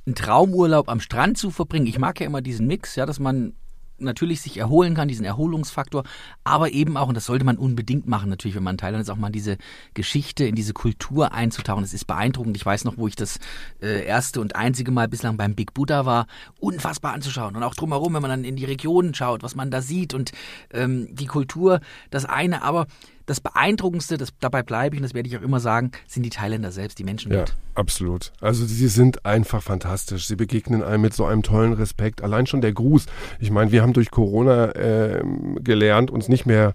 einen 0.06 0.14
Traumurlaub 0.14 0.88
am 0.88 1.00
Strand 1.00 1.36
zu 1.36 1.50
verbringen. 1.50 1.86
Ich 1.86 1.98
mag 1.98 2.18
ja 2.18 2.26
immer 2.26 2.40
diesen 2.40 2.66
Mix, 2.66 2.96
ja, 2.96 3.04
dass 3.04 3.20
man 3.20 3.52
natürlich 4.00 4.40
sich 4.40 4.56
erholen 4.56 4.94
kann, 4.94 5.08
diesen 5.08 5.24
Erholungsfaktor, 5.24 6.04
aber 6.44 6.72
eben 6.72 6.96
auch, 6.96 7.08
und 7.08 7.14
das 7.14 7.26
sollte 7.26 7.44
man 7.44 7.56
unbedingt 7.56 8.06
machen, 8.06 8.30
natürlich, 8.30 8.56
wenn 8.56 8.62
man 8.62 8.74
in 8.74 8.78
Thailand 8.78 9.02
ist, 9.02 9.10
auch 9.10 9.16
mal 9.16 9.28
in 9.28 9.32
diese 9.32 9.58
Geschichte, 9.94 10.44
in 10.44 10.54
diese 10.54 10.72
Kultur 10.72 11.32
einzutauchen. 11.32 11.82
Das 11.82 11.94
ist 11.94 12.06
beeindruckend. 12.06 12.56
Ich 12.56 12.66
weiß 12.66 12.84
noch, 12.84 12.96
wo 12.96 13.06
ich 13.08 13.16
das 13.16 13.38
äh, 13.82 14.04
erste 14.04 14.40
und 14.40 14.56
einzige 14.56 14.90
Mal 14.90 15.08
bislang 15.08 15.36
beim 15.36 15.54
Big 15.54 15.74
Buddha 15.74 16.06
war, 16.06 16.26
unfassbar 16.58 17.12
anzuschauen. 17.12 17.56
Und 17.56 17.62
auch 17.62 17.74
drumherum, 17.74 18.14
wenn 18.14 18.22
man 18.22 18.30
dann 18.30 18.44
in 18.44 18.56
die 18.56 18.64
Regionen 18.64 19.14
schaut, 19.14 19.42
was 19.42 19.54
man 19.54 19.70
da 19.70 19.82
sieht 19.82 20.14
und 20.14 20.32
ähm, 20.72 21.08
die 21.14 21.26
Kultur, 21.26 21.80
das 22.10 22.24
eine, 22.24 22.62
aber 22.62 22.86
das 23.30 23.40
Beeindruckendste, 23.40 24.18
das, 24.18 24.30
dabei 24.40 24.62
bleibe 24.64 24.96
ich 24.96 25.00
und 25.00 25.04
das 25.04 25.14
werde 25.14 25.28
ich 25.28 25.38
auch 25.38 25.42
immer 25.42 25.60
sagen, 25.60 25.92
sind 26.08 26.24
die 26.24 26.30
Thailänder 26.30 26.72
selbst, 26.72 26.98
die 26.98 27.04
Menschen 27.04 27.30
Ja, 27.30 27.38
dort. 27.38 27.56
absolut. 27.76 28.32
Also 28.40 28.66
sie 28.66 28.88
sind 28.88 29.24
einfach 29.24 29.62
fantastisch. 29.62 30.26
Sie 30.26 30.34
begegnen 30.34 30.82
einem 30.82 31.02
mit 31.02 31.14
so 31.14 31.24
einem 31.26 31.42
tollen 31.44 31.72
Respekt. 31.72 32.22
Allein 32.22 32.46
schon 32.46 32.60
der 32.60 32.72
Gruß. 32.72 33.06
Ich 33.38 33.50
meine, 33.52 33.70
wir 33.70 33.82
haben 33.82 33.92
durch 33.92 34.10
Corona 34.10 34.74
ähm, 34.74 35.58
gelernt, 35.62 36.10
uns 36.10 36.28
nicht 36.28 36.44
mehr 36.44 36.74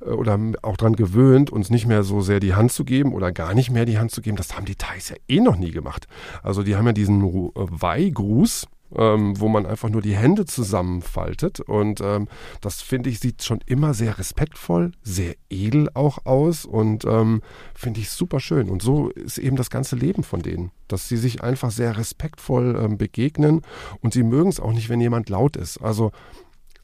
äh, 0.00 0.06
oder 0.10 0.36
auch 0.62 0.76
dran 0.76 0.96
gewöhnt, 0.96 1.50
uns 1.50 1.70
nicht 1.70 1.86
mehr 1.86 2.02
so 2.02 2.20
sehr 2.20 2.40
die 2.40 2.54
Hand 2.54 2.72
zu 2.72 2.84
geben 2.84 3.14
oder 3.14 3.30
gar 3.30 3.54
nicht 3.54 3.70
mehr 3.70 3.84
die 3.84 3.98
Hand 3.98 4.10
zu 4.10 4.20
geben. 4.20 4.36
Das 4.36 4.56
haben 4.56 4.64
die 4.66 4.74
Thais 4.74 5.10
ja 5.10 5.16
eh 5.28 5.40
noch 5.40 5.56
nie 5.56 5.70
gemacht. 5.70 6.08
Also 6.42 6.64
die 6.64 6.74
haben 6.74 6.86
ja 6.86 6.92
diesen 6.92 7.22
äh, 7.24 7.50
Weih-Gruß, 7.54 8.66
ähm, 8.96 9.38
wo 9.40 9.48
man 9.48 9.66
einfach 9.66 9.88
nur 9.88 10.02
die 10.02 10.16
Hände 10.16 10.44
zusammenfaltet. 10.44 11.60
Und 11.60 12.00
ähm, 12.00 12.28
das 12.60 12.82
finde 12.82 13.10
ich 13.10 13.20
sieht 13.20 13.42
schon 13.42 13.60
immer 13.66 13.94
sehr 13.94 14.18
respektvoll, 14.18 14.92
sehr 15.02 15.34
edel 15.50 15.88
auch 15.94 16.26
aus 16.26 16.64
und 16.64 17.04
ähm, 17.04 17.42
finde 17.74 18.00
ich 18.00 18.10
super 18.10 18.40
schön. 18.40 18.68
Und 18.70 18.82
so 18.82 19.08
ist 19.10 19.38
eben 19.38 19.56
das 19.56 19.70
ganze 19.70 19.96
Leben 19.96 20.22
von 20.22 20.42
denen, 20.42 20.70
dass 20.88 21.08
sie 21.08 21.16
sich 21.16 21.42
einfach 21.42 21.70
sehr 21.70 21.96
respektvoll 21.96 22.78
ähm, 22.80 22.98
begegnen 22.98 23.62
und 24.00 24.12
sie 24.12 24.22
mögen 24.22 24.50
es 24.50 24.60
auch 24.60 24.72
nicht, 24.72 24.88
wenn 24.88 25.00
jemand 25.00 25.28
laut 25.28 25.56
ist. 25.56 25.78
Also 25.78 26.12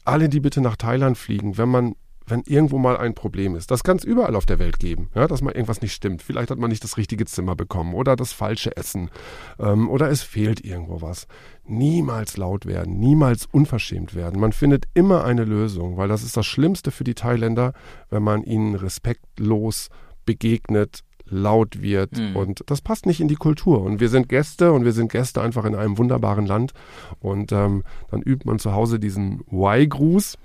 alle, 0.04 0.28
die 0.28 0.40
bitte 0.40 0.60
nach 0.60 0.76
Thailand 0.76 1.18
fliegen, 1.18 1.58
wenn 1.58 1.68
man 1.68 1.94
wenn 2.30 2.42
irgendwo 2.46 2.78
mal 2.78 2.96
ein 2.96 3.14
Problem 3.14 3.56
ist. 3.56 3.70
Das 3.70 3.82
kann 3.84 3.96
es 3.96 4.04
überall 4.04 4.34
auf 4.36 4.46
der 4.46 4.58
Welt 4.58 4.78
geben, 4.78 5.10
ja, 5.14 5.26
dass 5.26 5.42
mal 5.42 5.52
irgendwas 5.52 5.82
nicht 5.82 5.92
stimmt. 5.92 6.22
Vielleicht 6.22 6.50
hat 6.50 6.58
man 6.58 6.70
nicht 6.70 6.84
das 6.84 6.96
richtige 6.96 7.26
Zimmer 7.26 7.56
bekommen 7.56 7.94
oder 7.94 8.16
das 8.16 8.32
falsche 8.32 8.76
Essen 8.76 9.10
ähm, 9.58 9.88
oder 9.90 10.10
es 10.10 10.22
fehlt 10.22 10.64
irgendwo 10.64 11.02
was. 11.02 11.26
Niemals 11.66 12.36
laut 12.36 12.66
werden, 12.66 12.98
niemals 12.98 13.46
unverschämt 13.46 14.14
werden. 14.14 14.40
Man 14.40 14.52
findet 14.52 14.86
immer 14.94 15.24
eine 15.24 15.44
Lösung, 15.44 15.96
weil 15.96 16.08
das 16.08 16.22
ist 16.22 16.36
das 16.36 16.46
Schlimmste 16.46 16.90
für 16.90 17.04
die 17.04 17.14
Thailänder, 17.14 17.72
wenn 18.08 18.22
man 18.22 18.42
ihnen 18.44 18.74
respektlos 18.74 19.88
begegnet, 20.26 21.00
laut 21.32 21.80
wird 21.80 22.18
Mhm. 22.18 22.36
und 22.36 22.62
das 22.66 22.80
passt 22.80 23.06
nicht 23.06 23.20
in 23.20 23.28
die 23.28 23.36
Kultur. 23.36 23.82
Und 23.82 24.00
wir 24.00 24.08
sind 24.08 24.28
Gäste 24.28 24.72
und 24.72 24.84
wir 24.84 24.92
sind 24.92 25.12
Gäste 25.12 25.40
einfach 25.40 25.64
in 25.64 25.76
einem 25.76 25.96
wunderbaren 25.96 26.44
Land 26.44 26.72
und 27.20 27.52
ähm, 27.52 27.84
dann 28.10 28.20
übt 28.22 28.46
man 28.46 28.58
zu 28.58 28.72
Hause 28.72 28.98
diesen 28.98 29.42
Y-Gruß 29.52 30.36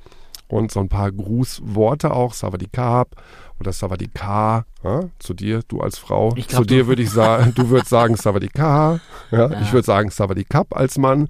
und 0.48 0.72
so 0.72 0.80
ein 0.80 0.90
paar 0.90 1.12
Grußworte 1.12 2.12
auch, 2.12 2.34
Savadikap 2.34 3.16
oder 3.60 3.72
Savadika, 3.74 4.66
ja, 4.84 5.02
zu 5.20 5.34
dir, 5.34 5.62
du 5.68 5.82
als 5.82 5.98
Frau. 5.98 6.30
Glaub, 6.30 6.50
zu 6.50 6.64
dir 6.64 6.88
würde 6.88 7.02
ich 7.02 7.10
sagen, 7.10 7.54
du 7.56 7.70
würdest 7.70 7.90
sagen 7.90 8.16
Savadika, 8.16 9.00
ja, 9.32 9.52
Ja. 9.52 9.62
ich 9.62 9.72
würde 9.74 9.86
sagen 9.86 10.10
Savadikap 10.10 10.76
als 10.76 10.98
Mann. 10.98 11.30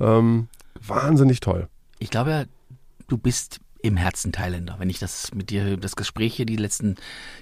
Ähm, 0.00 0.48
wahnsinnig 0.86 1.40
toll. 1.40 1.68
Ich 1.98 2.10
glaube 2.10 2.30
ja, 2.30 2.44
du 3.08 3.16
bist 3.18 3.60
im 3.82 3.96
Herzen 3.96 4.32
Thailänder, 4.32 4.76
wenn 4.78 4.90
ich 4.90 4.98
das 4.98 5.32
mit 5.34 5.50
dir, 5.50 5.76
das 5.76 5.96
Gespräch 5.96 6.34
hier, 6.34 6.46
die 6.46 6.56
letzten 6.56 6.96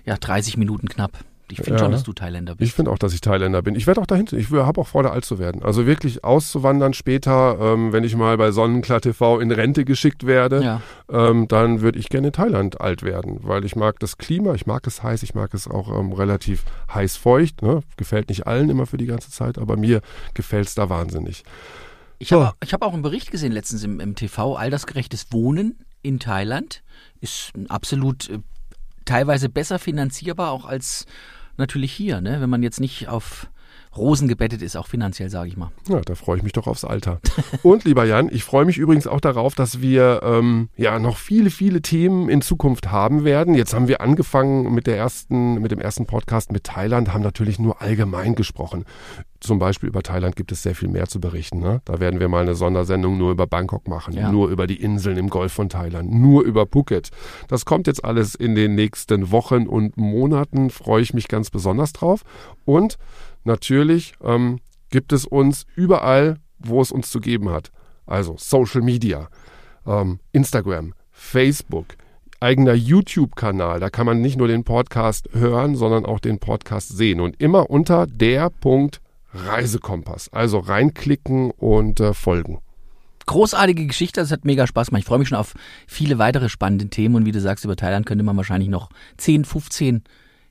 ja, 0.05 0.16
30 0.16 0.57
Minuten 0.57 0.88
knapp. 0.88 1.12
Ich 1.50 1.59
finde 1.59 1.72
Ja. 1.72 1.78
schon, 1.78 1.92
dass 1.92 2.02
du 2.04 2.12
Thailänder 2.12 2.54
bist. 2.54 2.68
Ich 2.68 2.74
finde 2.74 2.90
auch, 2.90 2.98
dass 2.98 3.12
ich 3.12 3.20
Thailänder 3.20 3.61
bin. 3.62 3.74
Ich 3.74 3.87
werde 3.87 4.00
auch 4.00 4.07
dahinter. 4.07 4.37
Ich 4.37 4.50
habe 4.50 4.80
auch 4.80 5.02
da 5.02 5.11
alt 5.11 5.24
zu 5.24 5.38
werden. 5.38 5.62
Also 5.62 5.87
wirklich 5.87 6.24
auszuwandern 6.24 6.94
später, 6.94 7.59
ähm, 7.61 7.92
wenn 7.92 8.02
ich 8.02 8.16
mal 8.16 8.37
bei 8.38 8.50
Sonnenklar 8.50 9.00
TV 9.00 9.40
in 9.40 9.50
Rente 9.52 9.85
geschickt 9.85 10.26
werde, 10.26 10.62
ja. 10.62 10.83
ähm, 11.11 11.46
dann 11.48 11.83
würde 11.83 11.98
ich 11.98 12.09
gerne 12.09 12.28
in 12.28 12.33
Thailand 12.33 12.80
alt 12.80 13.02
werden, 13.02 13.40
weil 13.42 13.64
ich 13.64 13.76
mag 13.76 13.98
das 14.00 14.16
Klima, 14.16 14.54
ich 14.54 14.66
mag 14.66 14.87
es 14.87 15.02
heiß, 15.02 15.22
ich 15.22 15.35
mag 15.35 15.52
es 15.52 15.68
auch 15.68 15.88
ähm, 15.96 16.12
relativ 16.12 16.64
heiß 16.92 17.16
feucht. 17.16 17.61
Ne? 17.62 17.83
Gefällt 17.96 18.30
nicht 18.30 18.46
allen 18.46 18.70
immer 18.70 18.87
für 18.87 18.96
die 18.96 19.07
ganze 19.07 19.30
Zeit, 19.30 19.59
aber 19.59 19.76
mir 19.76 20.00
gefällt 20.33 20.68
es 20.68 20.74
da 20.74 20.88
wahnsinnig. 20.88 21.44
Ich 22.18 22.33
habe 22.33 22.52
hab 22.72 22.83
auch 22.83 22.94
einen 22.94 23.02
Bericht 23.02 23.30
gesehen 23.30 23.52
letztens 23.52 23.85
im, 23.85 24.00
im 24.00 24.14
TV, 24.14 24.57
altersgerechtes 24.57 25.26
Wohnen 25.30 25.78
in 26.02 26.20
Thailand 26.20 26.83
ist 27.20 27.52
absolut 27.68 28.28
äh, 28.28 28.38
teilweise 29.05 29.49
besser 29.49 29.79
finanzierbar 29.79 30.51
auch 30.51 30.64
als 30.64 31.07
natürlich 31.57 31.93
hier, 31.93 32.21
ne? 32.21 32.40
wenn 32.40 32.51
man 32.51 32.62
jetzt 32.62 32.81
nicht 32.81 33.09
auf 33.09 33.49
Rosen 33.96 34.28
gebettet 34.28 34.62
ist, 34.62 34.76
auch 34.76 34.87
finanziell, 34.87 35.30
sage 35.30 35.48
ich 35.48 35.57
mal. 35.57 35.70
Ja, 35.88 36.00
da 36.00 36.14
freue 36.14 36.37
ich 36.38 36.42
mich 36.42 36.52
doch 36.52 36.66
aufs 36.66 36.85
Alter. 36.85 37.20
Und 37.62 37.85
lieber 37.85 38.04
Jan, 38.04 38.28
ich 38.33 38.44
freue 38.44 38.64
mich 38.64 38.78
übrigens 38.78 39.07
auch 39.07 39.20
darauf, 39.20 39.54
dass 39.54 39.80
wir 39.80 40.20
ähm, 40.24 40.68
ja 40.76 40.98
noch 40.98 41.16
viele, 41.16 41.50
viele 41.50 41.80
Themen 41.83 42.28
in 42.28 42.40
Zukunft 42.42 42.90
haben 42.90 43.24
werden. 43.24 43.54
Jetzt 43.54 43.74
haben 43.74 43.88
wir 43.88 44.00
angefangen 44.00 44.74
mit 44.74 44.87
der 44.87 44.96
ersten, 44.96 45.61
mit 45.61 45.70
dem 45.70 45.80
ersten 45.80 46.07
Podcast 46.07 46.52
mit 46.52 46.64
Thailand, 46.64 47.12
haben 47.12 47.22
natürlich 47.22 47.59
nur 47.59 47.80
allgemein 47.83 48.35
gesprochen. 48.35 48.85
Zum 49.40 49.59
Beispiel 49.59 49.90
über 49.90 50.02
Thailand 50.02 50.37
gibt 50.37 50.52
es 50.52 50.62
sehr 50.62 50.74
viel 50.74 50.88
mehr 50.88 51.07
zu 51.07 51.20
berichten. 51.20 51.61
Ne? 51.61 51.83
Da 51.85 52.00
werden 52.00 52.18
wir 52.18 52.28
mal 52.28 52.42
eine 52.42 52.54
Sondersendung 52.54 53.18
nur 53.18 53.30
über 53.30 53.46
Bangkok 53.46 53.87
machen, 53.88 54.14
Ja. 54.14 54.33
nur 54.33 54.48
über 54.48 54.66
die 54.66 54.80
Inseln 54.80 55.18
im 55.18 55.28
Golf 55.28 55.52
von 55.52 55.68
Thailand, 55.68 56.11
nur 56.12 56.42
über 56.44 56.66
Phuket. 56.66 57.11
Das 57.48 57.66
kommt 57.66 57.87
jetzt 57.87 58.04
alles 58.04 58.35
in 58.35 58.54
den 58.54 58.74
nächsten 58.74 59.30
Wochen 59.30 59.66
und 59.66 59.98
Monaten. 59.98 60.70
Freue 60.70 61.02
ich 61.02 61.12
mich 61.12 61.28
ganz 61.28 61.50
besonders 61.50 61.92
drauf. 61.92 62.22
Und 62.64 62.96
natürlich 63.44 64.14
ähm, 64.22 64.61
gibt 64.90 65.12
es 65.12 65.24
uns 65.26 65.66
überall, 65.76 66.38
wo 66.59 66.80
es 66.80 66.92
uns 66.92 67.11
zu 67.11 67.20
geben 67.20 67.50
hat. 67.50 67.70
Also 68.07 68.37
Social 68.38 68.83
Media, 68.83 69.28
ähm, 69.87 70.20
Instagram, 70.33 70.94
Facebook, 71.11 71.87
eigener 72.40 72.74
YouTube-Kanal. 72.74 73.80
Da 73.80 73.90
kann 73.90 74.07
man 74.07 74.20
nicht 74.20 74.37
nur 74.37 74.48
den 74.48 74.64
Podcast 74.64 75.28
hören, 75.33 75.76
sondern 75.76 76.04
auch 76.04 76.20
den 76.20 76.38
Podcast 76.38 76.96
sehen. 76.96 77.20
Und 77.20 77.40
immer 77.40 77.70
unter 77.70 78.07
der 78.07 78.50
Punkt 78.50 79.00
Reisekompass. 79.35 80.33
Also 80.33 80.59
reinklicken 80.59 81.50
und 81.50 82.00
äh, 82.00 82.14
folgen. 82.14 82.59
Großartige 83.26 83.87
Geschichte, 83.87 84.20
das 84.20 84.30
hat 84.30 84.44
mega 84.44 84.66
Spaß 84.66 84.88
gemacht. 84.88 85.00
Ich 85.00 85.07
freue 85.07 85.18
mich 85.18 85.28
schon 85.28 85.38
auf 85.38 85.54
viele 85.87 86.18
weitere 86.18 86.48
spannende 86.48 86.88
Themen 86.88 87.14
und 87.14 87.26
wie 87.26 87.33
du 87.33 87.40
sagst, 87.40 87.64
über 87.64 87.74
Thailand 87.74 88.04
könnte 88.07 88.22
man 88.22 88.37
wahrscheinlich 88.37 88.68
noch 88.68 88.90
10, 89.16 89.44
15 89.44 90.04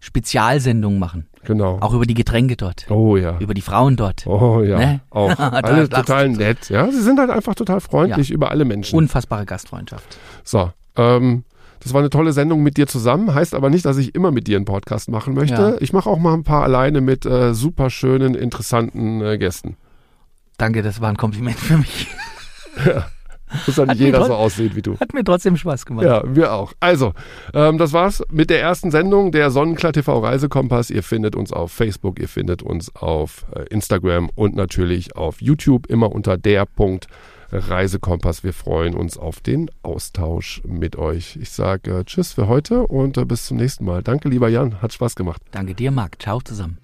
Spezialsendungen 0.04 1.00
machen. 1.00 1.28
Genau. 1.46 1.78
Auch 1.80 1.94
über 1.94 2.06
die 2.06 2.14
Getränke 2.14 2.58
dort, 2.58 2.92
Oh 2.92 3.16
ja. 3.16 3.38
über 3.40 3.54
die 3.54 3.62
Frauen 3.62 3.96
dort. 3.96 4.28
Oh 4.28 4.62
ja. 4.62 4.78
Ne? 4.78 5.02
Auch. 5.10 5.38
Alle 5.40 5.88
total 5.88 6.28
nett. 6.28 6.70
Ja, 6.70 6.92
sie 6.92 7.02
sind 7.02 7.20
halt 7.20 7.30
einfach 7.30 7.56
total 7.56 7.80
freundlich 7.80 8.30
über 8.30 8.52
alle 8.52 8.66
Menschen. 8.66 8.98
Unfassbare 8.98 9.46
Gastfreundschaft. 9.46 10.18
So, 10.44 10.72
ähm, 10.98 11.46
das 11.80 11.94
war 11.94 12.02
eine 12.02 12.10
tolle 12.10 12.34
Sendung 12.34 12.64
mit 12.64 12.76
dir 12.76 12.86
zusammen. 12.86 13.34
Heißt 13.34 13.56
aber 13.56 13.70
nicht, 13.70 13.86
dass 13.86 13.96
ich 13.96 14.14
immer 14.14 14.32
mit 14.32 14.48
dir 14.48 14.58
einen 14.58 14.66
Podcast 14.66 15.10
machen 15.10 15.34
möchte. 15.36 15.56
Ja. 15.56 15.76
Ich 15.80 15.94
mache 15.94 16.10
auch 16.10 16.20
mal 16.20 16.34
ein 16.34 16.44
paar 16.44 16.64
alleine 16.64 17.00
mit 17.00 17.26
äh, 17.26 17.54
super 17.54 17.90
schönen, 17.90 18.36
interessanten 18.36 19.22
äh, 19.22 19.38
Gästen. 19.38 19.78
Danke, 20.58 20.82
das 20.82 21.00
war 21.00 21.08
ein 21.08 21.18
Kompliment 21.18 21.58
für 21.58 21.78
mich. 21.78 22.08
Muss 23.66 23.78
ja 23.78 23.84
Hat 23.84 23.90
nicht 23.90 24.00
mir 24.00 24.06
jeder 24.08 24.26
so 24.26 24.34
aussehen 24.34 24.76
wie 24.76 24.82
du. 24.82 25.00
Hat 25.00 25.14
mir 25.14 25.24
trotzdem 25.24 25.58
Spaß 25.58 25.86
gemacht. 25.86 26.06
Ja, 26.06 26.24
wir 26.26 26.54
auch. 26.54 26.74
Also, 26.80 27.14
ähm, 27.54 27.78
das 27.78 27.94
war's 27.94 28.24
mit 28.32 28.50
der 28.50 28.62
ersten 28.62 28.92
Sendung 28.92 29.32
der 29.32 29.52
Sonnenklar 29.52 29.94
TV 29.94 30.20
Reisekompass. 30.20 30.90
Ihr 30.90 31.04
findet 31.04 31.36
uns 31.36 31.52
auf 31.52 31.72
Facebook, 31.72 32.20
ihr 32.20 32.28
findet 32.28 32.64
uns 32.64 32.96
auf 32.96 33.46
äh, 33.56 33.64
Instagram 33.70 34.30
und 34.36 34.56
natürlich 34.56 35.16
auf 35.16 35.42
YouTube 35.42 35.88
immer 35.88 36.12
unter 36.12 36.38
der 36.38 36.66
Punkt 36.66 37.08
Reisekompass. 37.54 38.44
Wir 38.44 38.54
freuen 38.54 38.96
uns 38.96 39.18
auf 39.18 39.40
den 39.40 39.70
Austausch 39.84 40.62
mit 40.66 40.96
euch. 40.96 41.38
Ich 41.40 41.52
sage 41.52 42.00
äh, 42.00 42.04
Tschüss 42.04 42.34
für 42.34 42.48
heute 42.48 42.88
und 42.88 43.18
äh, 43.18 43.26
bis 43.26 43.46
zum 43.46 43.58
nächsten 43.58 43.86
Mal. 43.86 44.02
Danke, 44.02 44.30
lieber 44.30 44.50
Jan. 44.50 44.82
Hat 44.82 44.94
Spaß 44.94 45.16
gemacht. 45.16 45.42
Danke 45.52 45.76
dir, 45.76 45.92
Marc. 45.92 46.22
Ciao 46.22 46.42
zusammen. 46.42 46.78